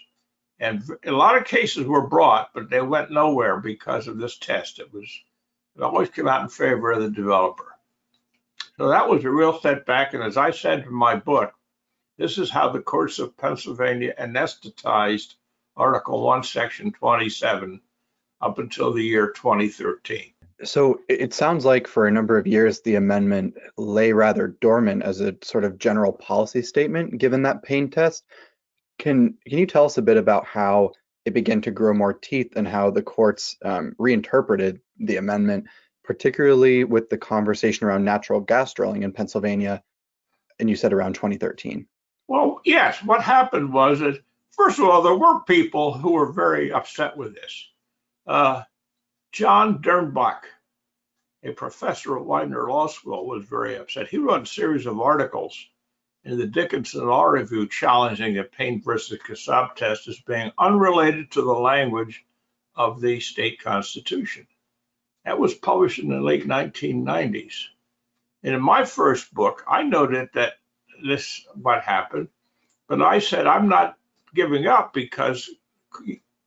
And 0.59 0.83
a 1.05 1.11
lot 1.11 1.37
of 1.37 1.45
cases 1.45 1.85
were 1.85 2.07
brought, 2.07 2.51
but 2.53 2.69
they 2.69 2.81
went 2.81 3.11
nowhere 3.11 3.57
because 3.57 4.07
of 4.07 4.17
this 4.17 4.39
test. 4.39 4.79
It 4.79 4.91
was 4.91 5.07
it 5.77 5.83
always 5.83 6.09
came 6.09 6.27
out 6.27 6.41
in 6.41 6.49
favor 6.49 6.91
of 6.91 7.01
the 7.01 7.09
developer. 7.09 7.77
So 8.77 8.89
that 8.89 9.07
was 9.07 9.23
a 9.23 9.29
real 9.29 9.59
setback. 9.59 10.13
And 10.13 10.23
as 10.23 10.37
I 10.37 10.51
said 10.51 10.85
in 10.85 10.93
my 10.93 11.15
book, 11.15 11.53
this 12.17 12.37
is 12.37 12.49
how 12.49 12.69
the 12.69 12.81
courts 12.81 13.19
of 13.19 13.37
Pennsylvania 13.37 14.13
anesthetized 14.19 15.35
Article 15.75 16.23
1, 16.23 16.43
Section 16.43 16.91
27 16.91 17.79
up 18.41 18.59
until 18.59 18.91
the 18.93 19.03
year 19.03 19.31
2013. 19.31 20.33
So 20.63 21.01
it 21.07 21.35
sounds 21.35 21.65
like 21.65 21.87
for 21.87 22.07
a 22.07 22.11
number 22.11 22.37
of 22.37 22.47
years, 22.47 22.81
the 22.81 22.95
amendment 22.95 23.55
lay 23.77 24.11
rather 24.11 24.47
dormant 24.47 25.03
as 25.03 25.21
a 25.21 25.35
sort 25.43 25.63
of 25.63 25.77
general 25.77 26.11
policy 26.11 26.63
statement, 26.63 27.19
given 27.19 27.43
that 27.43 27.61
Payne 27.61 27.91
test. 27.91 28.23
Can, 28.97 29.35
can 29.47 29.59
you 29.59 29.67
tell 29.67 29.85
us 29.85 29.99
a 29.99 30.01
bit 30.01 30.17
about 30.17 30.45
how 30.45 30.93
it 31.27 31.33
began 31.33 31.59
to 31.59 31.71
grow 31.71 31.93
more 31.93 32.13
teeth 32.13 32.53
and 32.55 32.65
how 32.65 32.89
the 32.89 33.01
courts 33.01 33.57
um, 33.65 33.93
reinterpreted 33.99 34.79
the 34.97 35.17
amendment, 35.17 35.65
particularly 36.05 36.85
with 36.85 37.09
the 37.09 37.17
conversation 37.17 37.85
around 37.85 38.05
natural 38.05 38.39
gas 38.39 38.73
drilling 38.73 39.03
in 39.03 39.11
Pennsylvania, 39.11 39.83
and 40.57 40.69
you 40.69 40.77
said 40.77 40.93
around 40.93 41.15
2013? 41.15 41.85
Well, 42.29 42.61
yes. 42.63 43.03
What 43.03 43.21
happened 43.21 43.73
was 43.73 43.99
that, 43.99 44.23
first 44.51 44.79
of 44.79 44.85
all, 44.85 45.01
there 45.01 45.17
were 45.17 45.41
people 45.41 45.91
who 45.91 46.13
were 46.13 46.31
very 46.31 46.71
upset 46.71 47.17
with 47.17 47.35
this. 47.35 47.67
Uh, 48.25 48.63
John 49.33 49.81
Dernbach, 49.81 50.43
a 51.43 51.51
professor 51.51 52.17
at 52.17 52.25
Widener 52.25 52.69
Law 52.69 52.87
School, 52.87 53.27
was 53.27 53.43
very 53.43 53.75
upset. 53.75 54.07
He 54.07 54.17
wrote 54.17 54.43
a 54.43 54.45
series 54.45 54.85
of 54.85 55.01
articles 55.01 55.57
in 56.27 56.37
the 56.37 56.45
Dickinson 56.45 57.07
Law 57.07 57.23
Review 57.23 57.69
challenging 57.69 58.33
the 58.33 58.43
Payne 58.43 58.81
versus 58.81 59.17
Kassab 59.25 59.75
test 59.75 60.09
as 60.09 60.19
being 60.19 60.51
unrelated 60.59 61.31
to 61.31 61.41
the 61.41 61.53
language 61.53 62.25
of 62.75 62.99
the 62.99 63.21
state 63.21 63.63
constitution. 63.63 64.45
That 65.23 65.39
was 65.39 65.53
published 65.53 65.99
in 65.99 66.09
the 66.09 66.19
late 66.19 66.45
1990s. 66.45 67.67
And 68.43 68.53
in 68.53 68.61
my 68.61 68.83
first 68.83 69.33
book, 69.33 69.63
I 69.69 69.83
noted 69.83 70.29
that 70.33 70.55
this 71.01 71.45
what 71.55 71.81
happened. 71.81 72.27
But 72.89 73.01
I 73.01 73.19
said 73.19 73.47
I'm 73.47 73.69
not 73.69 73.97
giving 74.35 74.67
up 74.67 74.93
because 74.93 75.49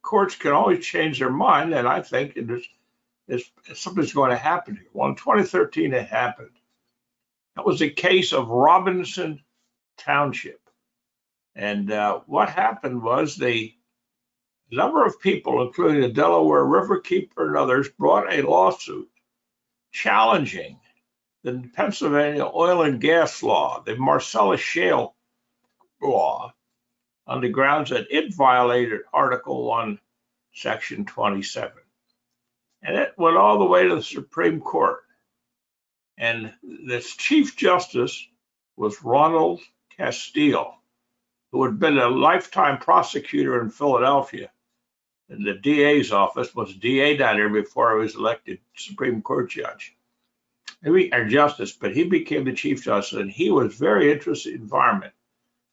courts 0.02 0.36
can 0.36 0.52
always 0.52 0.84
change 0.84 1.20
their 1.20 1.30
mind, 1.30 1.72
and 1.72 1.88
I 1.88 2.02
think 2.02 2.36
it 2.36 2.50
is, 2.50 2.66
is 3.28 3.50
something's 3.74 4.12
going 4.12 4.30
to 4.30 4.36
happen 4.36 4.76
here. 4.76 4.88
Well, 4.92 5.08
in 5.08 5.14
2013, 5.14 5.94
it 5.94 6.06
happened. 6.06 6.50
That 7.56 7.64
was 7.64 7.80
a 7.80 7.88
case 7.88 8.34
of 8.34 8.48
Robinson 8.48 9.42
Township, 10.00 10.60
and 11.54 11.90
uh, 11.90 12.20
what 12.26 12.48
happened 12.50 13.02
was 13.02 13.36
the 13.36 13.72
number 14.70 15.04
of 15.04 15.20
people, 15.20 15.62
including 15.62 16.00
the 16.00 16.08
Delaware 16.08 16.64
Riverkeeper 16.64 17.46
and 17.46 17.56
others, 17.56 17.88
brought 17.88 18.32
a 18.32 18.42
lawsuit 18.42 19.08
challenging 19.92 20.78
the 21.42 21.70
Pennsylvania 21.74 22.44
oil 22.44 22.82
and 22.82 23.00
gas 23.00 23.42
law, 23.42 23.82
the 23.84 23.96
Marcellus 23.96 24.60
Shale 24.60 25.14
law, 26.02 26.52
on 27.26 27.40
the 27.40 27.48
grounds 27.48 27.90
that 27.90 28.06
it 28.10 28.34
violated 28.34 29.00
Article 29.12 29.66
1, 29.66 29.98
Section 30.52 31.06
27. 31.06 31.72
And 32.82 32.96
it 32.96 33.14
went 33.16 33.36
all 33.36 33.58
the 33.58 33.64
way 33.64 33.86
to 33.88 33.94
the 33.94 34.02
Supreme 34.02 34.60
Court. 34.60 35.00
And 36.18 36.52
this 36.62 37.16
Chief 37.16 37.56
Justice 37.56 38.26
was 38.76 39.02
Ronald 39.02 39.60
Castille, 40.00 40.78
who 41.52 41.62
had 41.62 41.78
been 41.78 41.98
a 41.98 42.08
lifetime 42.08 42.78
prosecutor 42.78 43.60
in 43.60 43.68
Philadelphia. 43.68 44.50
And 45.28 45.46
the 45.46 45.52
DA's 45.52 46.10
office 46.10 46.54
was 46.54 46.74
DA 46.74 47.18
down 47.18 47.36
there 47.36 47.50
before 47.50 47.92
he 47.92 47.98
was 47.98 48.14
elected 48.14 48.60
Supreme 48.74 49.20
Court 49.20 49.50
judge. 49.50 49.94
Maybe 50.80 51.12
or 51.12 51.28
justice, 51.28 51.72
but 51.72 51.94
he 51.94 52.04
became 52.04 52.44
the 52.44 52.54
Chief 52.54 52.82
Justice 52.82 53.18
and 53.18 53.30
he 53.30 53.50
was 53.50 53.74
very 53.74 54.10
interested 54.10 54.54
in 54.54 54.62
environment. 54.62 55.12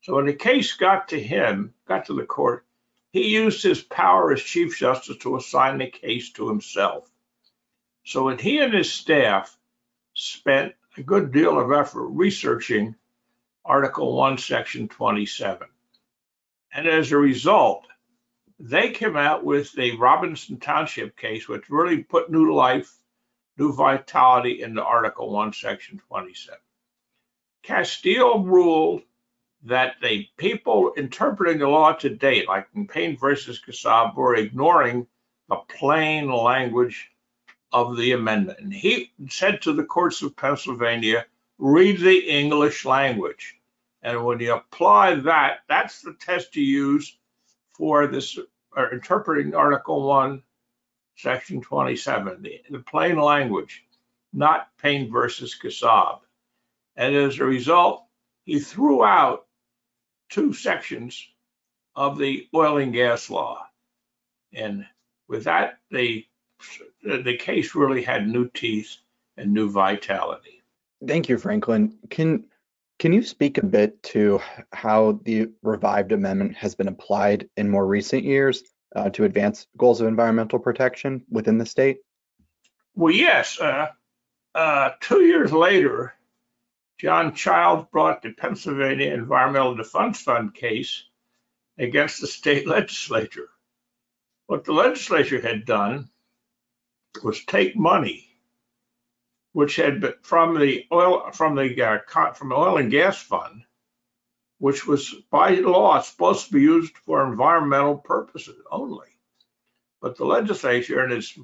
So 0.01 0.15
when 0.15 0.25
the 0.25 0.33
case 0.33 0.73
got 0.73 1.07
to 1.09 1.23
him, 1.23 1.73
got 1.87 2.07
to 2.07 2.13
the 2.13 2.25
court, 2.25 2.65
he 3.13 3.29
used 3.29 3.63
his 3.63 3.81
power 3.81 4.33
as 4.33 4.43
Chief 4.43 4.77
Justice 4.77 5.17
to 5.19 5.37
assign 5.37 5.77
the 5.77 5.87
case 5.87 6.33
to 6.33 6.49
himself. 6.49 7.09
So 8.03 8.25
when 8.25 8.39
he 8.39 8.59
and 8.59 8.73
his 8.73 8.91
staff 8.91 9.57
spent 10.13 10.75
a 10.97 11.01
good 11.01 11.31
deal 11.31 11.57
of 11.57 11.71
effort 11.71 12.07
researching 12.07 12.95
Article 13.67 14.15
1, 14.15 14.37
Section 14.37 14.87
27. 14.87 15.67
And 16.73 16.87
as 16.87 17.11
a 17.11 17.17
result, 17.17 17.85
they 18.59 18.91
came 18.91 19.17
out 19.17 19.43
with 19.43 19.73
the 19.73 19.97
Robinson 19.97 20.57
Township 20.57 21.17
case, 21.17 21.49
which 21.49 21.69
really 21.69 22.01
put 22.01 22.31
new 22.31 22.55
life, 22.55 22.95
new 23.57 23.73
vitality 23.73 24.61
into 24.61 24.81
Article 24.81 25.31
1, 25.31 25.51
Section 25.51 26.01
27. 26.07 26.57
Castille 27.63 28.39
ruled 28.43 29.01
that 29.63 29.95
the 30.01 30.25
people 30.37 30.93
interpreting 30.95 31.59
the 31.59 31.67
law 31.67 31.91
to 31.91 32.09
date, 32.09 32.47
like 32.47 32.67
in 32.73 32.87
Payne 32.87 33.17
versus 33.17 33.59
Kassab, 33.59 34.15
were 34.15 34.35
ignoring 34.35 35.07
the 35.49 35.57
plain 35.77 36.31
language 36.31 37.11
of 37.73 37.97
the 37.97 38.13
amendment. 38.13 38.59
And 38.61 38.73
he 38.73 39.11
said 39.29 39.61
to 39.63 39.73
the 39.73 39.83
courts 39.83 40.21
of 40.21 40.37
Pennsylvania, 40.37 41.25
read 41.57 41.99
the 41.99 42.17
English 42.17 42.85
language. 42.85 43.55
And 44.01 44.23
when 44.23 44.39
you 44.39 44.53
apply 44.53 45.15
that, 45.15 45.59
that's 45.67 46.01
the 46.01 46.13
test 46.13 46.55
you 46.55 46.63
use 46.63 47.17
for 47.71 48.07
this 48.07 48.37
or 48.75 48.93
interpreting 48.93 49.55
Article 49.55 50.07
1, 50.07 50.43
Section 51.15 51.61
27, 51.61 52.43
the, 52.43 52.61
the 52.69 52.79
plain 52.79 53.17
language, 53.17 53.83
not 54.33 54.69
Payne 54.77 55.11
versus 55.11 55.57
Kassab. 55.59 56.19
And 56.95 57.15
as 57.15 57.39
a 57.39 57.45
result, 57.45 58.05
he 58.45 58.59
threw 58.59 59.03
out 59.03 59.47
two 60.29 60.53
sections 60.53 61.27
of 61.95 62.19
the 62.19 62.47
oil 62.53 62.77
and 62.77 62.93
gas 62.93 63.29
law. 63.31 63.65
And 64.53 64.85
with 65.27 65.45
that, 65.45 65.79
the, 65.89 66.25
the 67.03 67.37
case 67.37 67.73
really 67.73 68.03
had 68.03 68.27
new 68.27 68.47
teeth 68.49 68.97
and 69.37 69.53
new 69.53 69.71
vitality. 69.71 70.56
Thank 71.05 71.29
you, 71.29 71.37
Franklin. 71.37 71.97
Can 72.09 72.45
can 72.99 73.13
you 73.13 73.21
speak 73.21 73.59
a 73.59 73.65
bit 73.65 74.01
to 74.01 74.41
how 74.73 75.19
the 75.23 75.49
revived 75.61 76.11
amendment 76.11 76.55
has 76.57 76.73
been 76.73 76.87
applied 76.87 77.47
in 77.55 77.69
more 77.69 77.85
recent 77.85 78.23
years 78.23 78.63
uh, 78.95 79.09
to 79.11 79.23
advance 79.23 79.67
goals 79.77 80.01
of 80.01 80.07
environmental 80.07 80.57
protection 80.57 81.23
within 81.29 81.59
the 81.59 81.65
state? 81.65 81.97
Well, 82.95 83.13
yes. 83.13 83.59
Uh, 83.59 83.89
uh, 84.55 84.91
two 84.99 85.21
years 85.21 85.51
later, 85.51 86.15
John 86.97 87.35
Childs 87.35 87.87
brought 87.91 88.23
the 88.23 88.31
Pennsylvania 88.31 89.13
Environmental 89.13 89.75
Defense 89.75 90.21
Fund 90.21 90.55
case 90.55 91.03
against 91.77 92.19
the 92.19 92.27
state 92.27 92.67
legislature. 92.67 93.49
What 94.47 94.63
the 94.63 94.73
legislature 94.73 95.39
had 95.39 95.65
done 95.65 96.09
was 97.23 97.45
take 97.45 97.75
money 97.75 98.26
which 99.57 99.75
had 99.75 99.99
been 99.99 100.13
from 100.21 100.59
the 100.59 100.85
oil 100.91 101.31
from 101.31 101.55
the 101.55 101.81
uh, 101.81 102.31
from 102.33 102.49
the 102.49 102.55
oil 102.55 102.77
and 102.77 102.91
gas 102.91 103.19
fund, 103.19 103.63
which 104.59 104.85
was 104.85 105.15
by 105.31 105.49
law 105.55 105.99
supposed 105.99 106.45
to 106.45 106.53
be 106.53 106.61
used 106.61 106.95
for 106.95 107.25
environmental 107.25 107.97
purposes 107.97 108.61
only. 108.69 109.07
But 109.99 110.15
the 110.15 110.25
legislature, 110.25 111.03
in 111.03 111.11
its 111.11 111.35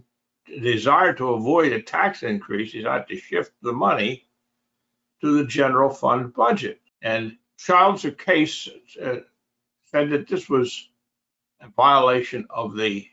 desire 0.45 1.13
to 1.15 1.33
avoid 1.33 1.71
a 1.71 1.81
tax 1.81 2.21
increase, 2.21 2.75
is 2.75 2.83
decided 2.83 3.07
to 3.07 3.17
shift 3.17 3.51
the 3.63 3.73
money 3.73 4.27
to 5.21 5.35
the 5.35 5.47
general 5.47 5.89
fund 5.89 6.35
budget. 6.35 6.81
And 7.01 7.35
Childs' 7.57 8.05
case 8.15 8.69
uh, 9.03 9.21
said 9.85 10.11
that 10.11 10.27
this 10.27 10.47
was 10.47 10.87
a 11.61 11.67
violation 11.69 12.45
of 12.51 12.77
the, 12.77 13.07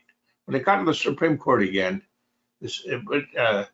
when 0.45 0.55
it 0.55 0.63
got 0.63 0.77
to 0.77 0.85
the 0.85 0.93
Supreme 0.93 1.39
Court 1.39 1.63
again, 1.63 2.03
this, 2.61 2.85
uh, 2.85 3.65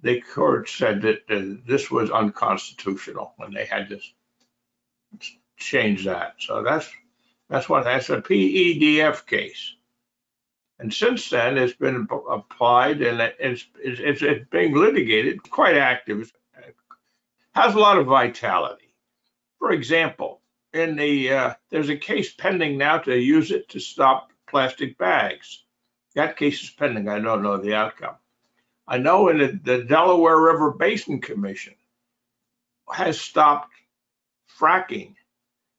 the 0.00 0.20
court 0.20 0.68
said 0.68 1.02
that 1.02 1.22
uh, 1.30 1.60
this 1.66 1.90
was 1.90 2.10
unconstitutional 2.10 3.34
and 3.38 3.54
they 3.54 3.64
had 3.64 3.88
to 3.88 4.00
change 5.56 6.04
that. 6.04 6.34
So 6.38 6.62
that's 6.62 6.88
that's 7.48 7.68
what 7.68 7.84
that's 7.84 8.10
a 8.10 8.20
PEDF 8.20 9.26
case. 9.26 9.74
And 10.78 10.92
since 10.92 11.30
then, 11.30 11.56
it's 11.56 11.72
been 11.72 12.06
applied 12.30 13.00
and 13.00 13.20
it's, 13.38 13.66
it's, 13.78 14.20
it's 14.20 14.44
being 14.50 14.74
litigated, 14.74 15.48
quite 15.48 15.76
active 15.76 16.32
It 16.58 16.74
has 17.54 17.74
a 17.74 17.78
lot 17.78 17.96
of 17.96 18.06
vitality. 18.06 18.92
For 19.58 19.70
example, 19.70 20.42
in 20.74 20.96
the 20.96 21.32
uh, 21.32 21.54
there's 21.70 21.88
a 21.88 21.96
case 21.96 22.34
pending 22.34 22.76
now 22.76 22.98
to 22.98 23.18
use 23.18 23.50
it 23.50 23.70
to 23.70 23.80
stop 23.80 24.30
plastic 24.46 24.98
bags. 24.98 25.64
That 26.14 26.36
case 26.36 26.62
is 26.62 26.70
pending. 26.70 27.08
I 27.08 27.20
don't 27.20 27.42
know 27.42 27.56
the 27.56 27.74
outcome. 27.74 28.16
I 28.88 28.98
know 28.98 29.28
in 29.28 29.38
the, 29.38 29.60
the 29.62 29.84
Delaware 29.84 30.38
River 30.38 30.72
Basin 30.72 31.20
Commission 31.20 31.74
has 32.92 33.20
stopped 33.20 33.72
fracking, 34.58 35.14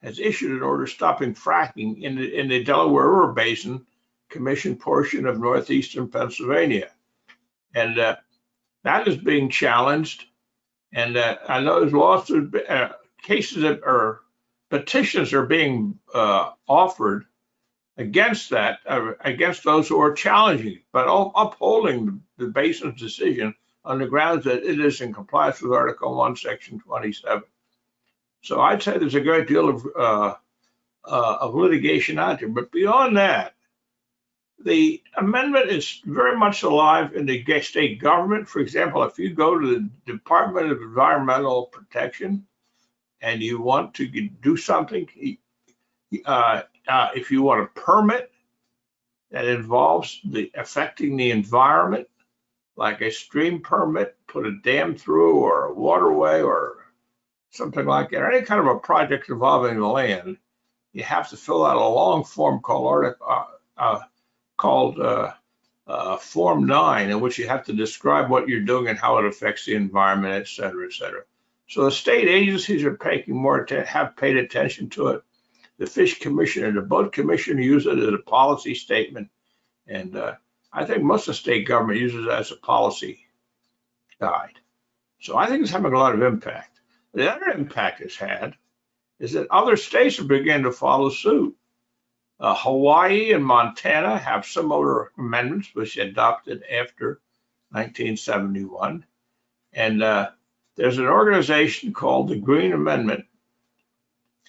has 0.01 0.19
issued 0.19 0.51
an 0.51 0.63
order 0.63 0.87
stopping 0.87 1.33
fracking 1.33 2.01
in 2.01 2.15
the, 2.15 2.37
in 2.37 2.49
the 2.49 2.63
Delaware 2.63 3.07
River 3.07 3.33
Basin 3.33 3.85
Commission 4.29 4.75
portion 4.75 5.25
of 5.25 5.39
northeastern 5.39 6.09
Pennsylvania. 6.09 6.91
And 7.73 7.97
uh, 7.97 8.17
that 8.83 9.07
is 9.07 9.17
being 9.17 9.49
challenged 9.49 10.25
and 10.93 11.17
uh, 11.17 11.37
I 11.47 11.59
know 11.61 11.79
there's 11.79 11.93
lawsuit 11.93 12.55
uh, 12.67 12.93
cases 13.21 13.63
that 13.63 13.83
are 13.83 14.21
petitions 14.69 15.33
are 15.33 15.45
being 15.45 15.99
uh, 16.13 16.51
offered 16.67 17.25
against 17.97 18.51
that, 18.51 18.79
uh, 18.85 19.13
against 19.21 19.63
those 19.63 19.87
who 19.87 19.99
are 20.01 20.13
challenging, 20.13 20.79
but 20.91 21.07
upholding 21.07 22.23
the 22.37 22.47
basin's 22.47 22.99
decision 22.99 23.55
on 23.83 23.99
the 23.99 24.07
grounds 24.07 24.45
that 24.45 24.63
it 24.63 24.79
is 24.79 25.01
in 25.01 25.13
compliance 25.13 25.61
with 25.61 25.71
Article 25.71 26.15
1, 26.15 26.35
Section 26.35 26.79
27. 26.79 27.43
So 28.41 28.61
I'd 28.61 28.83
say 28.83 28.97
there's 28.97 29.15
a 29.15 29.21
great 29.21 29.47
deal 29.47 29.69
of 29.69 29.87
uh, 29.97 30.33
uh, 31.05 31.37
of 31.41 31.55
litigation 31.55 32.19
out 32.19 32.39
there. 32.39 32.49
But 32.49 32.71
beyond 32.71 33.17
that, 33.17 33.53
the 34.59 35.01
amendment 35.15 35.69
is 35.69 36.01
very 36.05 36.37
much 36.37 36.63
alive 36.63 37.15
in 37.15 37.25
the 37.25 37.61
state 37.61 37.99
government. 37.99 38.47
For 38.47 38.59
example, 38.59 39.03
if 39.03 39.17
you 39.17 39.33
go 39.33 39.57
to 39.57 39.67
the 39.67 39.89
Department 40.05 40.71
of 40.71 40.81
Environmental 40.81 41.67
Protection 41.67 42.45
and 43.21 43.41
you 43.41 43.61
want 43.61 43.93
to 43.95 44.07
do 44.07 44.57
something, 44.57 45.37
uh, 46.25 46.63
uh, 46.87 47.09
if 47.15 47.31
you 47.31 47.41
want 47.41 47.63
a 47.63 47.79
permit 47.79 48.31
that 49.31 49.45
involves 49.45 50.19
the 50.23 50.51
affecting 50.55 51.17
the 51.17 51.31
environment, 51.31 52.07
like 52.75 53.01
a 53.01 53.11
stream 53.11 53.61
permit, 53.61 54.15
put 54.27 54.45
a 54.45 54.57
dam 54.59 54.95
through, 54.95 55.39
or 55.39 55.65
a 55.65 55.73
waterway, 55.73 56.41
or 56.41 56.85
something 57.51 57.85
like 57.85 58.11
that, 58.11 58.21
or 58.21 58.31
any 58.31 58.45
kind 58.45 58.61
of 58.61 58.67
a 58.67 58.79
project 58.79 59.29
involving 59.29 59.79
the 59.79 59.87
land, 59.87 60.37
you 60.93 61.03
have 61.03 61.29
to 61.29 61.37
fill 61.37 61.65
out 61.65 61.77
a 61.77 61.87
long 61.87 62.23
form 62.23 62.59
called 62.61 63.15
uh, 63.21 63.43
uh 63.77 63.99
called 64.57 64.99
uh, 64.99 65.33
uh, 65.87 66.17
Form 66.17 66.65
9, 66.65 67.09
in 67.09 67.21
which 67.21 67.37
you 67.37 67.47
have 67.47 67.65
to 67.65 67.73
describe 67.73 68.29
what 68.29 68.47
you're 68.47 68.61
doing 68.61 68.87
and 68.87 68.99
how 68.99 69.17
it 69.17 69.25
affects 69.25 69.65
the 69.65 69.75
environment, 69.75 70.33
et 70.33 70.47
cetera, 70.47 70.85
et 70.85 70.93
cetera. 70.93 71.21
So 71.69 71.85
the 71.85 71.91
state 71.91 72.27
agencies 72.27 72.83
are 72.83 72.95
paying 72.95 73.23
more 73.27 73.65
have 73.69 74.15
paid 74.15 74.37
attention 74.37 74.89
to 74.91 75.07
it. 75.09 75.23
The 75.77 75.85
Fish 75.85 76.19
Commission 76.19 76.65
and 76.65 76.77
the 76.77 76.81
Boat 76.81 77.13
Commission 77.13 77.61
use 77.61 77.85
it 77.85 77.99
as 77.99 78.13
a 78.13 78.17
policy 78.17 78.73
statement, 78.73 79.29
and 79.85 80.15
uh, 80.15 80.35
I 80.73 80.85
think 80.85 81.03
most 81.03 81.27
of 81.27 81.33
the 81.33 81.33
state 81.35 81.67
government 81.67 81.99
uses 81.99 82.25
it 82.25 82.31
as 82.31 82.51
a 82.51 82.55
policy 82.55 83.25
guide. 84.19 84.59
So 85.21 85.37
I 85.37 85.47
think 85.47 85.63
it's 85.63 85.71
having 85.71 85.93
a 85.93 85.97
lot 85.97 86.15
of 86.15 86.21
impact. 86.21 86.79
The 87.13 87.31
other 87.31 87.47
impact 87.47 88.01
it's 88.01 88.15
had 88.15 88.55
is 89.19 89.33
that 89.33 89.47
other 89.49 89.77
states 89.77 90.17
have 90.17 90.27
begun 90.27 90.63
to 90.63 90.71
follow 90.71 91.09
suit. 91.09 91.55
Uh, 92.39 92.55
Hawaii 92.55 93.33
and 93.33 93.43
Montana 93.43 94.17
have 94.17 94.45
similar 94.45 95.11
amendments, 95.17 95.69
which 95.73 95.97
adopted 95.97 96.63
after 96.63 97.19
1971. 97.71 99.05
And 99.73 100.03
uh, 100.03 100.29
there's 100.75 100.99
an 100.99 101.07
organization 101.07 101.93
called 101.93 102.29
the 102.29 102.37
Green 102.37 102.73
Amendment, 102.73 103.25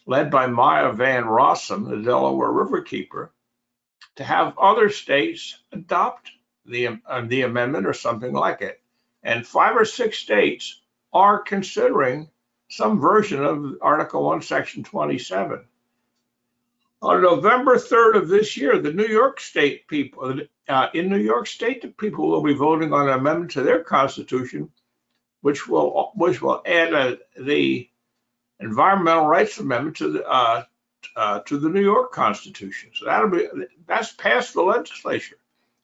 led 0.09 0.31
by 0.31 0.47
Maya 0.47 0.91
Van 0.91 1.25
Rossum, 1.25 1.87
the 1.87 2.03
Delaware 2.03 2.49
Riverkeeper, 2.49 3.29
to 4.17 4.25
have 4.25 4.57
other 4.57 4.89
states 4.89 5.59
adopt 5.71 6.31
the, 6.65 6.99
uh, 7.07 7.21
the 7.27 7.43
amendment 7.43 7.87
or 7.87 7.93
something 7.93 8.33
like 8.33 8.63
it. 8.63 8.81
And 9.23 9.47
five 9.47 9.77
or 9.77 9.85
six 9.85 10.17
states 10.17 10.81
are 11.13 11.39
considering 11.39 12.31
some 12.71 12.99
version 12.99 13.45
of 13.45 13.77
Article 13.83 14.25
1, 14.25 14.41
Section 14.41 14.83
27. 14.83 15.63
On 17.03 17.23
November 17.23 17.77
3rd 17.77 18.17
of 18.17 18.29
this 18.29 18.57
year, 18.57 18.79
the 18.79 18.95
New 18.95 19.07
York 19.07 19.39
State 19.41 19.89
people, 19.89 20.41
uh, 20.71 20.89
in 20.95 21.11
New 21.11 21.19
York 21.19 21.47
State, 21.47 21.83
the 21.83 21.89
people 21.89 22.29
will 22.29 22.43
be 22.43 22.55
voting 22.55 22.95
on 22.95 23.09
an 23.09 23.19
amendment 23.19 23.51
to 23.53 23.63
their 23.63 23.85
constitution, 23.85 24.73
which 25.43 25.69
will 25.69 26.13
which 26.17 26.41
will 26.41 26.63
add 26.67 26.95
a, 26.95 27.19
the 27.39 27.89
Environmental 28.61 29.27
Rights 29.27 29.59
Amendment 29.59 29.97
to 29.99 30.13
the 30.13 30.27
uh, 30.27 30.65
uh, 31.17 31.41
to 31.41 31.59
the 31.59 31.69
New 31.69 31.83
York 31.83 32.13
Constitution. 32.13 32.91
So 32.95 33.07
that'll 33.07 33.31
be 33.31 33.49
that's 33.87 34.13
passed 34.13 34.55
the 34.55 34.63
legislature. 34.63 35.39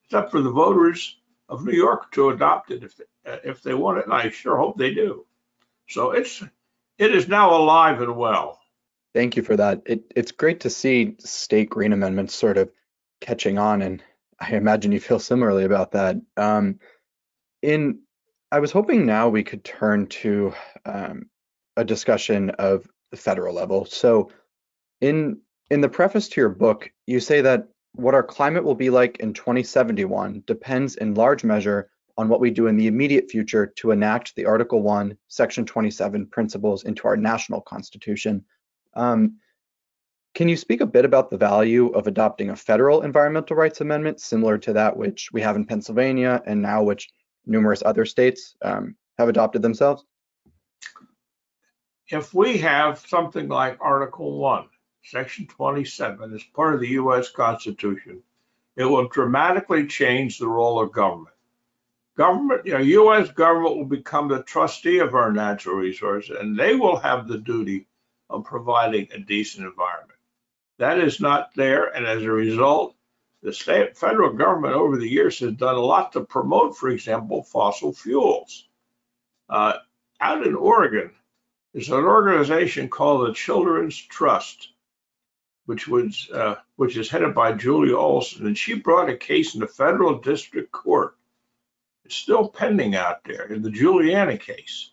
It's 0.05 0.15
up 0.15 0.31
for 0.31 0.41
the 0.41 0.51
voters 0.51 1.17
of 1.49 1.65
New 1.65 1.73
York 1.73 2.13
to 2.13 2.31
adopt 2.31 2.71
it 2.71 2.83
if 2.83 3.01
uh, 3.27 3.37
if 3.45 3.63
they 3.63 3.75
want 3.75 3.99
it, 3.99 4.05
and 4.05 4.15
I 4.15 4.31
sure 4.31 4.57
hope 4.57 4.77
they 4.77 4.93
do. 4.93 5.27
So 5.89 6.13
it's 6.13 6.43
it 6.99 7.15
is 7.15 7.29
now 7.29 7.57
alive 7.57 8.01
and 8.01 8.17
well. 8.17 8.61
Thank 9.13 9.37
you 9.37 9.43
for 9.43 9.57
that. 9.57 9.83
It, 9.87 10.13
it's 10.17 10.33
great 10.33 10.61
to 10.61 10.71
see 10.71 11.17
state 11.21 11.71
green 11.71 11.93
amendments 11.93 12.35
sort 12.35 12.59
of 12.59 12.71
catching 13.21 13.59
on, 13.59 13.83
and 13.83 14.03
I 14.41 14.57
imagine 14.57 14.93
you 14.93 15.01
feel 15.01 15.21
similarly 15.21 15.65
about 15.65 15.93
that. 15.93 16.17
Um, 16.37 16.81
in 17.63 18.01
I 18.51 18.61
was 18.61 18.73
hoping 18.73 19.07
now 19.07 19.29
we 19.29 19.43
could 19.43 19.65
turn 19.65 20.07
to 20.07 20.55
um, 20.85 21.29
a 21.77 21.85
discussion 21.85 22.51
of 22.51 22.87
the 23.11 23.17
federal 23.17 23.55
level. 23.55 23.85
So, 23.85 24.31
in 25.01 25.41
in 25.71 25.81
the 25.81 25.89
preface 25.89 26.29
to 26.29 26.41
your 26.41 26.51
book, 26.51 26.91
you 27.07 27.21
say 27.21 27.41
that 27.41 27.69
what 27.95 28.15
our 28.15 28.23
climate 28.23 28.65
will 28.65 28.75
be 28.75 28.91
like 28.91 29.19
in 29.19 29.33
2071 29.33 30.43
depends 30.47 30.97
in 30.97 31.15
large 31.15 31.45
measure 31.45 31.91
on 32.17 32.29
what 32.29 32.41
we 32.41 32.51
do 32.51 32.67
in 32.67 32.77
the 32.77 32.87
immediate 32.87 33.31
future 33.31 33.67
to 33.67 33.91
enact 33.91 34.35
the 34.35 34.47
Article 34.47 34.83
1, 34.83 35.17
Section 35.29 35.65
27 35.65 36.27
principles 36.27 36.85
into 36.85 37.09
our 37.09 37.17
national 37.17 37.61
constitution. 37.61 38.45
Um, 38.95 39.39
can 40.35 40.49
you 40.49 40.57
speak 40.57 40.81
a 40.81 40.87
bit 40.87 41.05
about 41.05 41.31
the 41.31 41.37
value 41.37 41.89
of 41.89 42.07
adopting 42.07 42.51
a 42.51 42.57
federal 42.57 43.03
environmental 43.03 43.57
rights 43.57 43.81
amendment 43.81 44.21
similar 44.21 44.59
to 44.59 44.73
that 44.73 44.97
which 44.97 45.31
we 45.33 45.41
have 45.41 45.57
in 45.57 45.65
Pennsylvania 45.65 46.43
and 46.47 46.61
now 46.61 46.83
which 46.83 47.09
numerous 47.47 47.83
other 47.85 48.05
states 48.05 48.57
um, 48.63 48.97
have 49.19 49.29
adopted 49.29 49.63
themselves? 49.63 50.05
If 52.09 52.35
we 52.35 52.59
have 52.59 52.99
something 52.99 53.49
like 53.49 53.79
Article 53.81 54.39
1, 54.39 54.67
Section 55.05 55.47
27 55.47 56.35
as 56.35 56.43
part 56.55 56.75
of 56.75 56.81
the 56.81 56.89
U.S. 56.89 57.31
Constitution, 57.31 58.23
it 58.77 58.85
will 58.85 59.09
dramatically 59.09 59.87
change 59.87 60.39
the 60.39 60.49
role 60.49 60.81
of 60.81 60.93
government 60.93 61.35
government, 62.17 62.65
you 62.65 62.73
know, 62.73 62.79
U.S. 62.79 63.31
government 63.31 63.77
will 63.77 63.85
become 63.85 64.29
the 64.29 64.43
trustee 64.43 64.99
of 64.99 65.15
our 65.15 65.33
natural 65.33 65.77
resources, 65.77 66.37
and 66.39 66.59
they 66.59 66.75
will 66.75 66.97
have 66.97 67.29
the 67.29 67.39
duty 67.39 67.87
of 68.31 68.45
providing 68.45 69.09
a 69.13 69.19
decent 69.19 69.67
environment. 69.67 70.19
That 70.79 70.99
is 70.99 71.21
not 71.21 71.51
there, 71.55 71.87
and 71.87 72.07
as 72.07 72.23
a 72.23 72.31
result, 72.31 72.97
the 73.43 73.53
state 73.53 73.97
federal 73.97 74.33
government 74.33 74.75
over 74.75 74.97
the 74.97 75.09
years 75.09 75.39
has 75.41 75.53
done 75.53 75.75
a 75.75 75.81
lot 75.81 76.13
to 76.13 76.23
promote, 76.23 76.77
for 76.77 76.89
example, 76.89 77.43
fossil 77.43 77.93
fuels. 77.93 78.67
Uh, 79.49 79.75
out 80.21 80.47
in 80.47 80.55
Oregon, 80.55 81.11
there's 81.75 81.89
an 81.89 82.05
organization 82.05 82.89
called 82.89 83.27
the 83.27 83.35
Children's 83.35 83.97
Trust, 83.97 84.69
which 85.67 85.89
was 85.89 86.31
uh, 86.33 86.55
which 86.77 86.97
is 86.97 87.11
headed 87.11 87.35
by 87.35 87.53
Julia 87.53 87.97
Olson, 87.97 88.47
and 88.47 88.57
she 88.57 88.75
brought 88.75 89.11
a 89.11 89.17
case 89.17 89.55
in 89.55 89.61
the 89.61 89.67
federal 89.67 90.21
district 90.21 90.71
court 90.71 91.17
It's 92.05 92.15
still 92.15 92.49
pending 92.49 92.95
out 92.95 93.25
there 93.25 93.53
in 93.53 93.61
the 93.63 93.73
Juliana 93.73 94.39
case. 94.39 94.93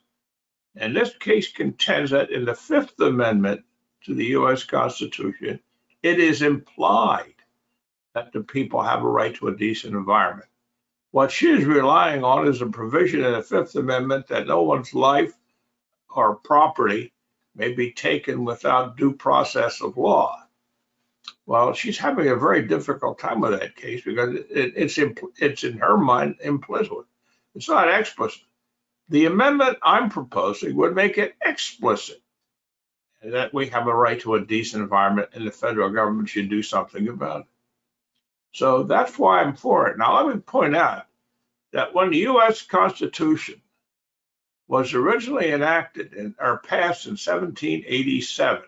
And 0.76 0.96
this 0.96 1.16
case 1.20 1.52
contends 1.52 2.10
that 2.12 2.32
in 2.32 2.46
the 2.46 2.56
Fifth 2.56 3.00
Amendment 3.00 3.64
to 4.06 4.16
the 4.16 4.26
U.S. 4.38 4.64
Constitution, 4.64 5.60
it 6.02 6.20
is 6.20 6.42
implied 6.42 7.36
that 8.16 8.34
the 8.34 8.42
people 8.42 8.82
have 8.82 9.04
a 9.04 9.08
right 9.08 9.36
to 9.36 9.50
a 9.50 9.56
decent 9.56 9.94
environment. 9.94 10.50
What 11.12 11.32
she 11.32 11.52
is 11.52 11.66
relying 11.66 12.24
on 12.24 12.48
is 12.48 12.62
a 12.62 12.66
provision 12.66 13.24
in 13.24 13.34
the 13.34 13.44
Fifth 13.44 13.76
Amendment 13.76 14.30
that 14.30 14.48
no 14.48 14.64
one's 14.64 14.96
life 14.96 15.34
or 16.16 16.36
property 16.36 17.14
may 17.56 17.74
be 17.74 17.92
taken 17.92 18.46
without 18.46 18.98
due 18.98 19.14
process 19.14 19.82
of 19.82 19.98
law. 19.98 20.38
Well, 21.46 21.74
she's 21.74 21.98
having 21.98 22.28
a 22.30 22.36
very 22.36 22.68
difficult 22.68 23.20
time 23.20 23.42
with 23.42 23.60
that 23.60 23.76
case 23.76 24.02
because 24.04 24.36
it, 24.36 24.74
it's 24.76 24.98
impl- 24.98 25.34
it's 25.38 25.64
in 25.64 25.78
her 25.80 25.98
mind 25.98 26.36
implicit. 26.42 27.06
It's 27.56 27.68
not 27.70 27.90
explicit. 27.90 28.42
The 29.10 29.26
amendment 29.26 29.78
I'm 29.84 30.10
proposing 30.10 30.76
would 30.78 30.96
make 30.96 31.18
it 31.18 31.36
explicit 31.44 32.22
that 33.24 33.54
we 33.54 33.68
have 33.68 33.88
a 33.88 33.94
right 33.94 34.20
to 34.22 34.36
a 34.36 34.46
decent 34.46 34.82
environment 34.82 35.30
and 35.34 35.46
the 35.46 35.52
federal 35.52 35.90
government 35.90 36.30
should 36.30 36.50
do 36.50 36.64
something 36.64 37.08
about 37.08 37.42
it. 37.42 37.48
So 38.54 38.84
that's 38.84 39.18
why 39.18 39.42
I'm 39.42 39.56
for 39.56 39.90
it. 39.90 39.98
Now, 39.98 40.24
let 40.26 40.36
me 40.36 40.42
point 40.42 40.76
out 40.76 41.06
that 41.72 41.94
when 41.94 42.10
the 42.10 42.18
U.S. 42.20 42.62
Constitution 42.64 43.62
was 44.72 44.94
originally 44.94 45.52
enacted 45.52 46.14
in, 46.14 46.34
or 46.40 46.60
passed 46.60 47.06
in 47.06 47.12
1787, 47.12 48.64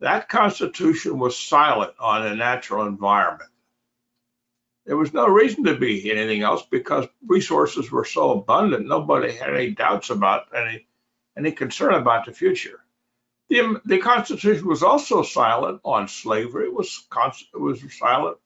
that 0.00 0.28
Constitution 0.28 1.18
was 1.18 1.38
silent 1.38 1.94
on 1.98 2.26
a 2.26 2.36
natural 2.36 2.86
environment. 2.86 3.48
There 4.84 4.98
was 4.98 5.14
no 5.14 5.26
reason 5.26 5.64
to 5.64 5.74
be 5.74 6.12
anything 6.12 6.42
else 6.42 6.66
because 6.70 7.06
resources 7.26 7.90
were 7.90 8.04
so 8.04 8.32
abundant. 8.32 8.86
Nobody 8.86 9.32
had 9.32 9.54
any 9.54 9.70
doubts 9.70 10.10
about 10.10 10.54
any 10.54 10.86
any 11.34 11.52
concern 11.52 11.94
about 11.94 12.26
the 12.26 12.32
future. 12.32 12.84
The, 13.48 13.80
the 13.86 13.98
Constitution 13.98 14.68
was 14.68 14.82
also 14.82 15.22
silent 15.22 15.80
on 15.82 16.08
slavery. 16.08 16.66
It 16.66 16.74
was 16.74 17.06
it 17.54 17.58
was 17.58 17.82
silent 17.98 18.36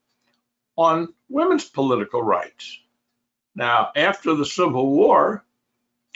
on 0.77 1.13
women's 1.29 1.69
political 1.69 2.23
rights. 2.23 2.79
Now, 3.57 3.91
after 3.97 4.37
the 4.37 4.47
Civil 4.47 4.89
War, 4.93 5.45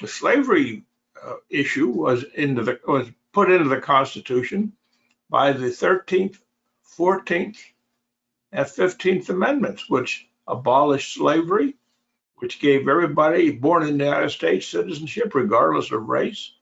the 0.00 0.08
slavery 0.08 0.84
uh, 1.22 1.34
issue 1.50 1.88
was 1.88 2.24
into 2.34 2.62
the 2.62 2.80
was 2.86 3.08
put 3.32 3.50
into 3.50 3.68
the 3.68 3.80
Constitution 3.80 4.72
by 5.30 5.52
the 5.52 5.66
13th, 5.66 6.38
14th, 6.98 7.56
and 8.52 8.66
15th 8.66 9.28
Amendments, 9.30 9.88
which 9.88 10.28
abolished 10.46 11.14
slavery, 11.14 11.74
which 12.36 12.60
gave 12.60 12.88
everybody 12.88 13.50
born 13.50 13.86
in 13.86 13.96
the 13.96 14.04
United 14.04 14.30
States 14.30 14.66
citizenship 14.66 15.34
regardless 15.34 15.90
of 15.90 16.08
race, 16.08 16.52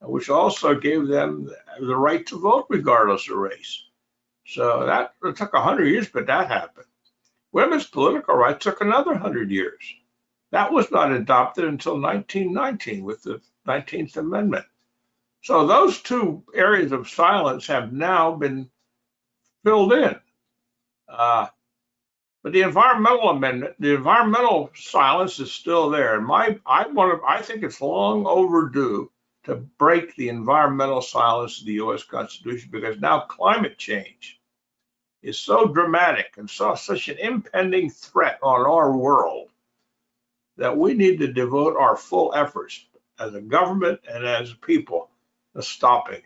which 0.00 0.30
also 0.30 0.74
gave 0.74 1.06
them 1.06 1.48
the 1.80 1.96
right 1.96 2.26
to 2.26 2.38
vote 2.38 2.66
regardless 2.68 3.28
of 3.28 3.36
race. 3.36 3.84
So 4.46 4.86
that 4.86 5.14
it 5.22 5.36
took 5.36 5.52
100 5.52 5.84
years, 5.86 6.08
but 6.08 6.26
that 6.26 6.48
happened. 6.48 6.86
Women's 7.52 7.86
political 7.86 8.34
rights 8.34 8.64
took 8.64 8.80
another 8.80 9.12
100 9.12 9.50
years. 9.50 9.82
That 10.50 10.72
was 10.72 10.90
not 10.90 11.12
adopted 11.12 11.64
until 11.64 12.00
1919 12.00 13.04
with 13.04 13.22
the 13.22 13.40
19th 13.66 14.16
Amendment. 14.16 14.64
So 15.42 15.66
those 15.66 16.00
two 16.00 16.42
areas 16.54 16.92
of 16.92 17.08
silence 17.08 17.66
have 17.66 17.92
now 17.92 18.34
been 18.34 18.70
filled 19.62 19.92
in. 19.92 20.18
Uh, 21.08 21.48
but 22.42 22.52
the 22.52 22.62
environmental 22.62 23.30
amendment, 23.30 23.74
the 23.78 23.94
environmental 23.94 24.70
silence 24.74 25.38
is 25.38 25.52
still 25.52 25.90
there. 25.90 26.16
And 26.16 26.26
my, 26.26 26.58
I 26.66 26.86
want 26.88 27.20
to, 27.20 27.26
I 27.26 27.42
think 27.42 27.62
it's 27.62 27.80
long 27.80 28.26
overdue 28.26 29.10
to 29.44 29.56
break 29.56 30.14
the 30.16 30.28
environmental 30.28 31.02
silence 31.02 31.60
of 31.60 31.66
the 31.66 31.74
U.S. 31.74 32.04
Constitution 32.04 32.70
because 32.70 32.98
now 33.00 33.20
climate 33.20 33.78
change 33.78 34.40
is 35.22 35.38
so 35.38 35.66
dramatic 35.66 36.34
and 36.36 36.48
so 36.48 36.74
such 36.74 37.08
an 37.08 37.18
impending 37.18 37.90
threat 37.90 38.38
on 38.42 38.60
our 38.66 38.96
world 38.96 39.47
that 40.58 40.76
we 40.76 40.92
need 40.92 41.20
to 41.20 41.32
devote 41.32 41.76
our 41.76 41.96
full 41.96 42.32
efforts 42.34 42.84
as 43.18 43.34
a 43.34 43.40
government 43.40 44.00
and 44.08 44.26
as 44.26 44.52
a 44.52 44.56
people 44.56 45.08
to 45.56 45.62
stopping 45.62 46.16
it. 46.16 46.22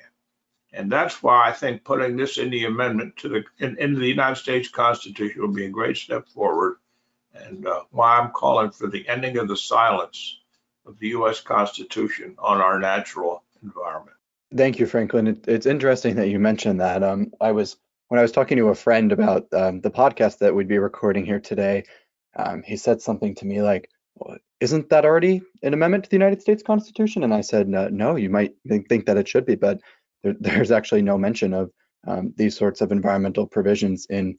And 0.74 0.90
that's 0.90 1.22
why 1.22 1.48
I 1.48 1.52
think 1.52 1.84
putting 1.84 2.16
this 2.16 2.38
in 2.38 2.50
the 2.50 2.64
amendment 2.64 3.18
to 3.18 3.28
the 3.28 3.44
in, 3.58 3.78
into 3.78 4.00
the 4.00 4.08
United 4.08 4.36
States 4.36 4.68
Constitution 4.68 5.42
will 5.42 5.52
be 5.52 5.66
a 5.66 5.70
great 5.70 5.98
step 5.98 6.26
forward, 6.28 6.76
and 7.34 7.66
uh, 7.66 7.82
why 7.90 8.18
I'm 8.18 8.30
calling 8.30 8.70
for 8.70 8.88
the 8.88 9.06
ending 9.06 9.36
of 9.36 9.48
the 9.48 9.56
silence 9.56 10.40
of 10.86 10.98
the 10.98 11.08
U.S. 11.08 11.40
Constitution 11.40 12.36
on 12.38 12.62
our 12.62 12.78
natural 12.78 13.44
environment. 13.62 14.16
Thank 14.56 14.78
you, 14.78 14.86
Franklin. 14.86 15.26
It, 15.26 15.46
it's 15.46 15.66
interesting 15.66 16.16
that 16.16 16.28
you 16.28 16.38
mentioned 16.38 16.80
that. 16.80 17.02
Um, 17.02 17.32
I 17.38 17.52
was 17.52 17.76
when 18.08 18.18
I 18.18 18.22
was 18.22 18.32
talking 18.32 18.56
to 18.56 18.68
a 18.68 18.74
friend 18.74 19.12
about 19.12 19.52
um, 19.52 19.82
the 19.82 19.90
podcast 19.90 20.38
that 20.38 20.54
we'd 20.54 20.68
be 20.68 20.78
recording 20.78 21.26
here 21.26 21.40
today. 21.40 21.84
Um, 22.34 22.62
he 22.62 22.78
said 22.78 23.02
something 23.02 23.34
to 23.36 23.46
me 23.46 23.60
like, 23.60 23.90
isn't 24.60 24.90
that 24.90 25.04
already 25.04 25.42
an 25.62 25.74
amendment 25.74 26.04
to 26.04 26.10
the 26.10 26.16
United 26.16 26.40
States 26.40 26.62
Constitution? 26.62 27.24
And 27.24 27.34
I 27.34 27.40
said, 27.40 27.68
no, 27.68 28.16
you 28.16 28.30
might 28.30 28.54
think 28.68 29.06
that 29.06 29.16
it 29.16 29.28
should 29.28 29.44
be, 29.44 29.56
but 29.56 29.80
there, 30.22 30.34
there's 30.40 30.70
actually 30.70 31.02
no 31.02 31.18
mention 31.18 31.52
of 31.52 31.70
um, 32.06 32.32
these 32.36 32.56
sorts 32.56 32.80
of 32.80 32.92
environmental 32.92 33.46
provisions 33.46 34.06
in 34.10 34.38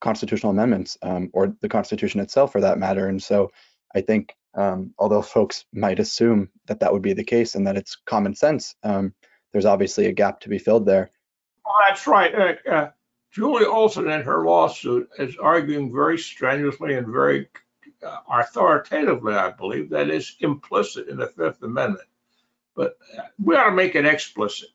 constitutional 0.00 0.52
amendments 0.52 0.98
um, 1.02 1.30
or 1.32 1.56
the 1.60 1.68
Constitution 1.68 2.20
itself, 2.20 2.52
for 2.52 2.60
that 2.60 2.78
matter. 2.78 3.08
And 3.08 3.22
so 3.22 3.50
I 3.94 4.00
think, 4.00 4.34
um, 4.54 4.92
although 4.98 5.22
folks 5.22 5.64
might 5.72 6.00
assume 6.00 6.50
that 6.66 6.80
that 6.80 6.92
would 6.92 7.02
be 7.02 7.12
the 7.12 7.24
case 7.24 7.54
and 7.54 7.66
that 7.66 7.76
it's 7.76 7.96
common 8.06 8.34
sense, 8.34 8.74
um, 8.82 9.14
there's 9.52 9.66
obviously 9.66 10.06
a 10.06 10.12
gap 10.12 10.40
to 10.40 10.48
be 10.48 10.58
filled 10.58 10.86
there. 10.86 11.10
Well, 11.64 11.76
that's 11.88 12.06
right. 12.06 12.34
Uh, 12.34 12.70
uh, 12.70 12.90
Julie 13.32 13.64
Olson 13.64 14.10
in 14.10 14.22
her 14.22 14.44
lawsuit 14.44 15.08
is 15.18 15.36
arguing 15.38 15.92
very 15.92 16.18
strenuously 16.18 16.94
and 16.94 17.06
very 17.06 17.48
authoritatively, 18.30 19.34
I 19.34 19.50
believe, 19.50 19.90
that 19.90 20.10
is 20.10 20.36
implicit 20.40 21.08
in 21.08 21.16
the 21.16 21.26
Fifth 21.26 21.62
Amendment. 21.62 22.08
But 22.74 22.96
uh, 23.16 23.22
we 23.42 23.56
ought 23.56 23.70
to 23.70 23.76
make 23.76 23.94
it 23.94 24.06
explicit. 24.06 24.68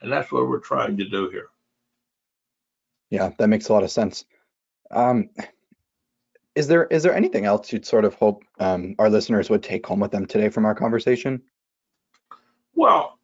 And 0.00 0.12
that's 0.12 0.30
what 0.30 0.48
we're 0.48 0.60
trying 0.60 0.96
to 0.96 1.08
do 1.08 1.28
here. 1.30 1.48
Yeah, 3.10 3.30
that 3.38 3.48
makes 3.48 3.68
a 3.68 3.72
lot 3.72 3.82
of 3.82 3.90
sense. 3.90 4.24
Um, 4.90 5.30
is 6.54 6.66
there 6.66 6.86
is 6.86 7.02
there 7.02 7.14
anything 7.14 7.44
else 7.44 7.72
you'd 7.72 7.86
sort 7.86 8.04
of 8.04 8.14
hope 8.14 8.44
um, 8.58 8.94
our 8.98 9.10
listeners 9.10 9.50
would 9.50 9.62
take 9.62 9.86
home 9.86 10.00
with 10.00 10.10
them 10.10 10.26
today 10.26 10.48
from 10.48 10.64
our 10.64 10.74
conversation? 10.74 11.42
Well, 12.74 13.18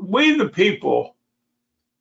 we 0.00 0.36
the 0.36 0.48
people 0.48 1.16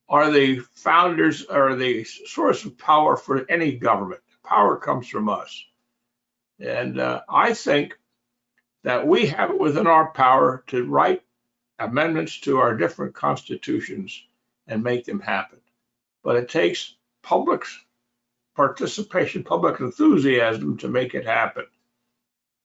are 0.10 0.32
the 0.32 0.60
founders 0.74 1.46
or 1.46 1.76
the 1.76 2.04
source 2.04 2.66
of 2.66 2.78
power 2.78 3.16
for 3.16 3.50
any 3.50 3.76
government. 3.76 4.22
Power 4.44 4.78
comes 4.78 5.08
from 5.08 5.30
us. 5.30 5.66
And 6.60 7.00
uh, 7.00 7.22
I 7.30 7.54
think 7.54 7.98
that 8.84 9.08
we 9.08 9.28
have 9.28 9.50
it 9.52 9.60
within 9.60 9.88
our 9.88 10.12
power 10.12 10.64
to 10.68 10.86
write 10.86 11.24
amendments 11.80 12.40
to 12.42 12.60
our 12.60 12.76
different 12.76 13.16
constitutions 13.16 14.24
and 14.68 14.84
make 14.84 15.06
them 15.06 15.20
happen. 15.20 15.60
But 16.24 16.36
it 16.38 16.50
takes 16.50 16.96
public 17.22 17.64
participation, 18.56 19.44
public 19.44 19.80
enthusiasm 19.80 20.78
to 20.78 20.88
make 20.88 21.16
it 21.16 21.26
happen. 21.26 21.66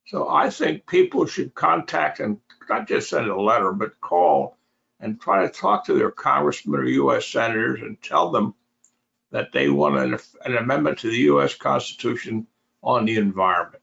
So 0.06 0.28
I 0.28 0.50
think 0.50 0.86
people 0.86 1.26
should 1.26 1.54
contact 1.54 2.20
and 2.20 2.40
not 2.68 2.88
just 2.88 3.10
send 3.10 3.28
a 3.28 3.40
letter, 3.40 3.72
but 3.72 4.00
call 4.00 4.56
and 5.00 5.20
try 5.20 5.46
to 5.46 5.52
talk 5.52 5.86
to 5.86 5.94
their 5.94 6.10
congressmen 6.10 6.80
or 6.80 6.84
U.S. 6.84 7.26
senators 7.26 7.80
and 7.82 8.00
tell 8.02 8.30
them 8.30 8.54
that 9.30 9.52
they 9.52 9.68
want 9.68 9.98
an, 9.98 10.18
an 10.44 10.56
amendment 10.56 11.00
to 11.00 11.10
the 11.10 11.18
U.S. 11.32 11.54
Constitution 11.54 12.46
on 12.82 13.04
the 13.04 13.16
environment. 13.16 13.82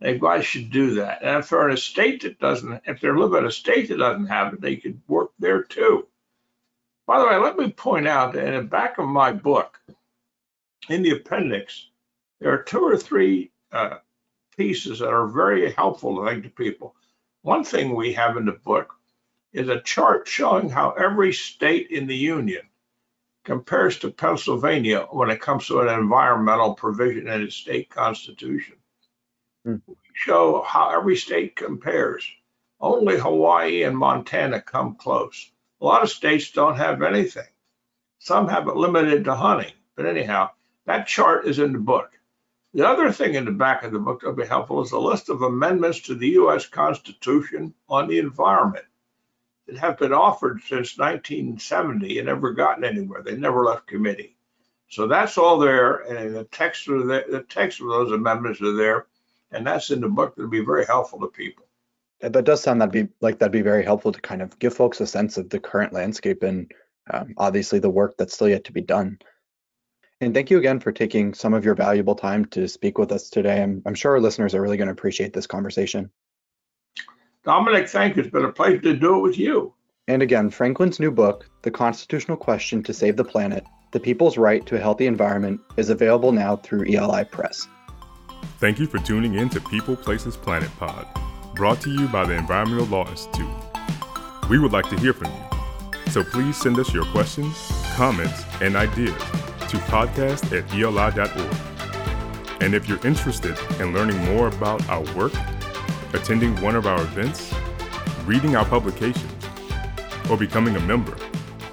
They 0.00 0.18
guys 0.18 0.44
should 0.46 0.70
do 0.70 0.94
that. 0.96 1.22
And 1.22 1.38
if 1.38 1.48
they're 1.48 1.68
in 1.68 1.74
a 1.74 1.78
state 1.78 2.22
that 2.22 2.38
doesn't, 2.38 2.82
if 2.86 3.00
they 3.00 3.10
live 3.10 3.34
in 3.34 3.46
a 3.46 3.50
state 3.50 3.88
that 3.88 3.98
doesn't 3.98 4.26
have 4.26 4.54
it, 4.54 4.60
they 4.60 4.76
could 4.76 5.00
work 5.08 5.32
there 5.38 5.62
too. 5.62 6.06
By 7.06 7.18
the 7.18 7.26
way, 7.26 7.36
let 7.36 7.56
me 7.56 7.70
point 7.70 8.06
out 8.06 8.34
that 8.34 8.46
in 8.46 8.54
the 8.54 8.62
back 8.62 8.98
of 8.98 9.08
my 9.08 9.32
book, 9.32 9.80
in 10.88 11.02
the 11.02 11.12
appendix, 11.12 11.88
there 12.38 12.52
are 12.52 12.62
two 12.62 12.80
or 12.80 12.96
three 12.96 13.50
uh, 13.72 13.96
pieces 14.56 15.00
that 15.00 15.08
are 15.08 15.26
very 15.26 15.72
helpful, 15.72 16.22
I 16.22 16.32
think, 16.32 16.44
to 16.44 16.50
people. 16.50 16.94
One 17.42 17.64
thing 17.64 17.94
we 17.94 18.12
have 18.12 18.36
in 18.36 18.44
the 18.44 18.52
book 18.52 18.94
is 19.52 19.68
a 19.68 19.80
chart 19.80 20.28
showing 20.28 20.68
how 20.68 20.90
every 20.92 21.32
state 21.32 21.90
in 21.90 22.06
the 22.06 22.16
union 22.16 22.67
compares 23.48 23.98
to 23.98 24.10
Pennsylvania 24.10 25.06
when 25.10 25.30
it 25.30 25.40
comes 25.40 25.66
to 25.66 25.80
an 25.80 25.88
environmental 25.88 26.74
provision 26.74 27.28
in 27.28 27.40
its 27.40 27.56
state 27.56 27.88
constitution. 27.88 28.76
Mm. 29.66 29.80
Show 30.12 30.60
how 30.60 30.90
every 30.90 31.16
state 31.16 31.56
compares. 31.56 32.30
Only 32.78 33.18
Hawaii 33.18 33.84
and 33.84 33.96
Montana 33.96 34.60
come 34.60 34.96
close. 34.96 35.50
A 35.80 35.86
lot 35.86 36.02
of 36.02 36.10
states 36.10 36.50
don't 36.50 36.76
have 36.76 37.00
anything. 37.00 37.48
Some 38.18 38.48
have 38.48 38.68
it 38.68 38.76
limited 38.76 39.24
to 39.24 39.34
hunting. 39.34 39.72
But 39.96 40.04
anyhow, 40.04 40.50
that 40.84 41.06
chart 41.06 41.46
is 41.46 41.58
in 41.58 41.72
the 41.72 41.78
book. 41.78 42.10
The 42.74 42.86
other 42.86 43.10
thing 43.10 43.34
in 43.34 43.46
the 43.46 43.52
back 43.64 43.82
of 43.82 43.92
the 43.92 43.98
book 43.98 44.20
that 44.20 44.26
will 44.26 44.44
be 44.44 44.44
helpful 44.44 44.82
is 44.82 44.92
a 44.92 44.98
list 44.98 45.30
of 45.30 45.40
amendments 45.40 46.00
to 46.00 46.14
the 46.14 46.28
U.S. 46.40 46.66
Constitution 46.66 47.72
on 47.88 48.08
the 48.08 48.18
environment 48.18 48.84
that 49.68 49.78
have 49.78 49.98
been 49.98 50.12
offered 50.12 50.60
since 50.62 50.98
1970 50.98 52.18
and 52.18 52.26
never 52.26 52.52
gotten 52.52 52.84
anywhere. 52.84 53.22
They 53.22 53.36
never 53.36 53.64
left 53.64 53.86
committee. 53.86 54.36
So 54.90 55.06
that's 55.06 55.38
all 55.38 55.58
there, 55.58 55.96
and 55.96 56.34
the 56.34 56.44
text 56.44 56.88
of 56.88 57.06
the, 57.06 57.24
the 57.28 57.42
text 57.42 57.80
of 57.80 57.88
those 57.88 58.10
amendments 58.10 58.60
are 58.62 58.74
there 58.74 59.06
and 59.50 59.66
that's 59.66 59.90
in 59.90 60.00
the 60.00 60.08
book 60.08 60.34
that'll 60.36 60.50
be 60.50 60.64
very 60.64 60.84
helpful 60.84 61.20
to 61.20 61.28
people. 61.28 61.64
That 62.20 62.44
does 62.44 62.62
sound 62.62 62.80
that 62.80 62.90
be 62.90 63.08
like 63.20 63.38
that'd 63.38 63.52
be 63.52 63.62
very 63.62 63.84
helpful 63.84 64.12
to 64.12 64.20
kind 64.20 64.42
of 64.42 64.58
give 64.58 64.74
folks 64.74 65.00
a 65.00 65.06
sense 65.06 65.36
of 65.36 65.50
the 65.50 65.60
current 65.60 65.92
landscape 65.92 66.42
and 66.42 66.72
um, 67.12 67.34
obviously 67.36 67.78
the 67.78 67.90
work 67.90 68.16
that's 68.18 68.34
still 68.34 68.48
yet 68.48 68.64
to 68.64 68.72
be 68.72 68.80
done. 68.80 69.18
And 70.20 70.34
thank 70.34 70.50
you 70.50 70.58
again 70.58 70.80
for 70.80 70.90
taking 70.90 71.32
some 71.32 71.54
of 71.54 71.64
your 71.64 71.76
valuable 71.76 72.16
time 72.16 72.44
to 72.46 72.66
speak 72.66 72.98
with 72.98 73.12
us 73.12 73.30
today. 73.30 73.62
I'm, 73.62 73.82
I'm 73.86 73.94
sure 73.94 74.12
our 74.12 74.20
listeners 74.20 74.54
are 74.54 74.60
really 74.60 74.76
going 74.76 74.88
to 74.88 74.92
appreciate 74.92 75.32
this 75.32 75.46
conversation. 75.46 76.10
Dominic, 77.44 77.88
thank 77.88 78.16
you. 78.16 78.22
It's 78.22 78.30
been 78.30 78.44
a 78.44 78.52
pleasure 78.52 78.78
to 78.78 78.94
do 78.94 79.16
it 79.16 79.20
with 79.20 79.38
you. 79.38 79.72
And 80.08 80.22
again, 80.22 80.50
Franklin's 80.50 80.98
new 80.98 81.10
book, 81.10 81.48
The 81.62 81.70
Constitutional 81.70 82.36
Question 82.36 82.82
to 82.82 82.94
Save 82.94 83.16
the 83.16 83.24
Planet 83.24 83.64
The 83.92 84.00
People's 84.00 84.38
Right 84.38 84.64
to 84.66 84.76
a 84.76 84.78
Healthy 84.78 85.06
Environment, 85.06 85.60
is 85.76 85.90
available 85.90 86.32
now 86.32 86.56
through 86.56 86.86
ELI 86.92 87.24
Press. 87.24 87.68
Thank 88.58 88.78
you 88.78 88.86
for 88.86 88.98
tuning 88.98 89.34
in 89.34 89.48
to 89.50 89.60
People 89.60 89.96
Places 89.96 90.36
Planet 90.36 90.70
Pod, 90.78 91.06
brought 91.54 91.80
to 91.82 91.90
you 91.90 92.08
by 92.08 92.24
the 92.24 92.34
Environmental 92.34 92.86
Law 92.86 93.08
Institute. 93.08 93.48
We 94.48 94.58
would 94.58 94.72
like 94.72 94.88
to 94.90 94.98
hear 94.98 95.12
from 95.12 95.30
you, 95.30 96.10
so 96.10 96.24
please 96.24 96.56
send 96.56 96.78
us 96.78 96.92
your 96.92 97.04
questions, 97.06 97.54
comments, 97.94 98.44
and 98.60 98.76
ideas 98.76 99.14
to 99.68 99.76
podcast 99.88 100.56
at 100.58 100.74
eli.org. 100.74 102.62
And 102.62 102.74
if 102.74 102.88
you're 102.88 103.06
interested 103.06 103.56
in 103.78 103.92
learning 103.92 104.18
more 104.24 104.48
about 104.48 104.88
our 104.88 105.04
work, 105.14 105.34
attending 106.12 106.60
one 106.60 106.74
of 106.76 106.86
our 106.86 107.00
events, 107.02 107.52
reading 108.24 108.56
our 108.56 108.64
publications, 108.64 109.44
or 110.30 110.36
becoming 110.36 110.76
a 110.76 110.80
member, 110.80 111.16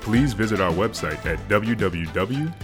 please 0.01 0.33
visit 0.33 0.59
our 0.61 0.71
website 0.71 1.25
at 1.25 1.39
www.eli.org. 1.49 2.55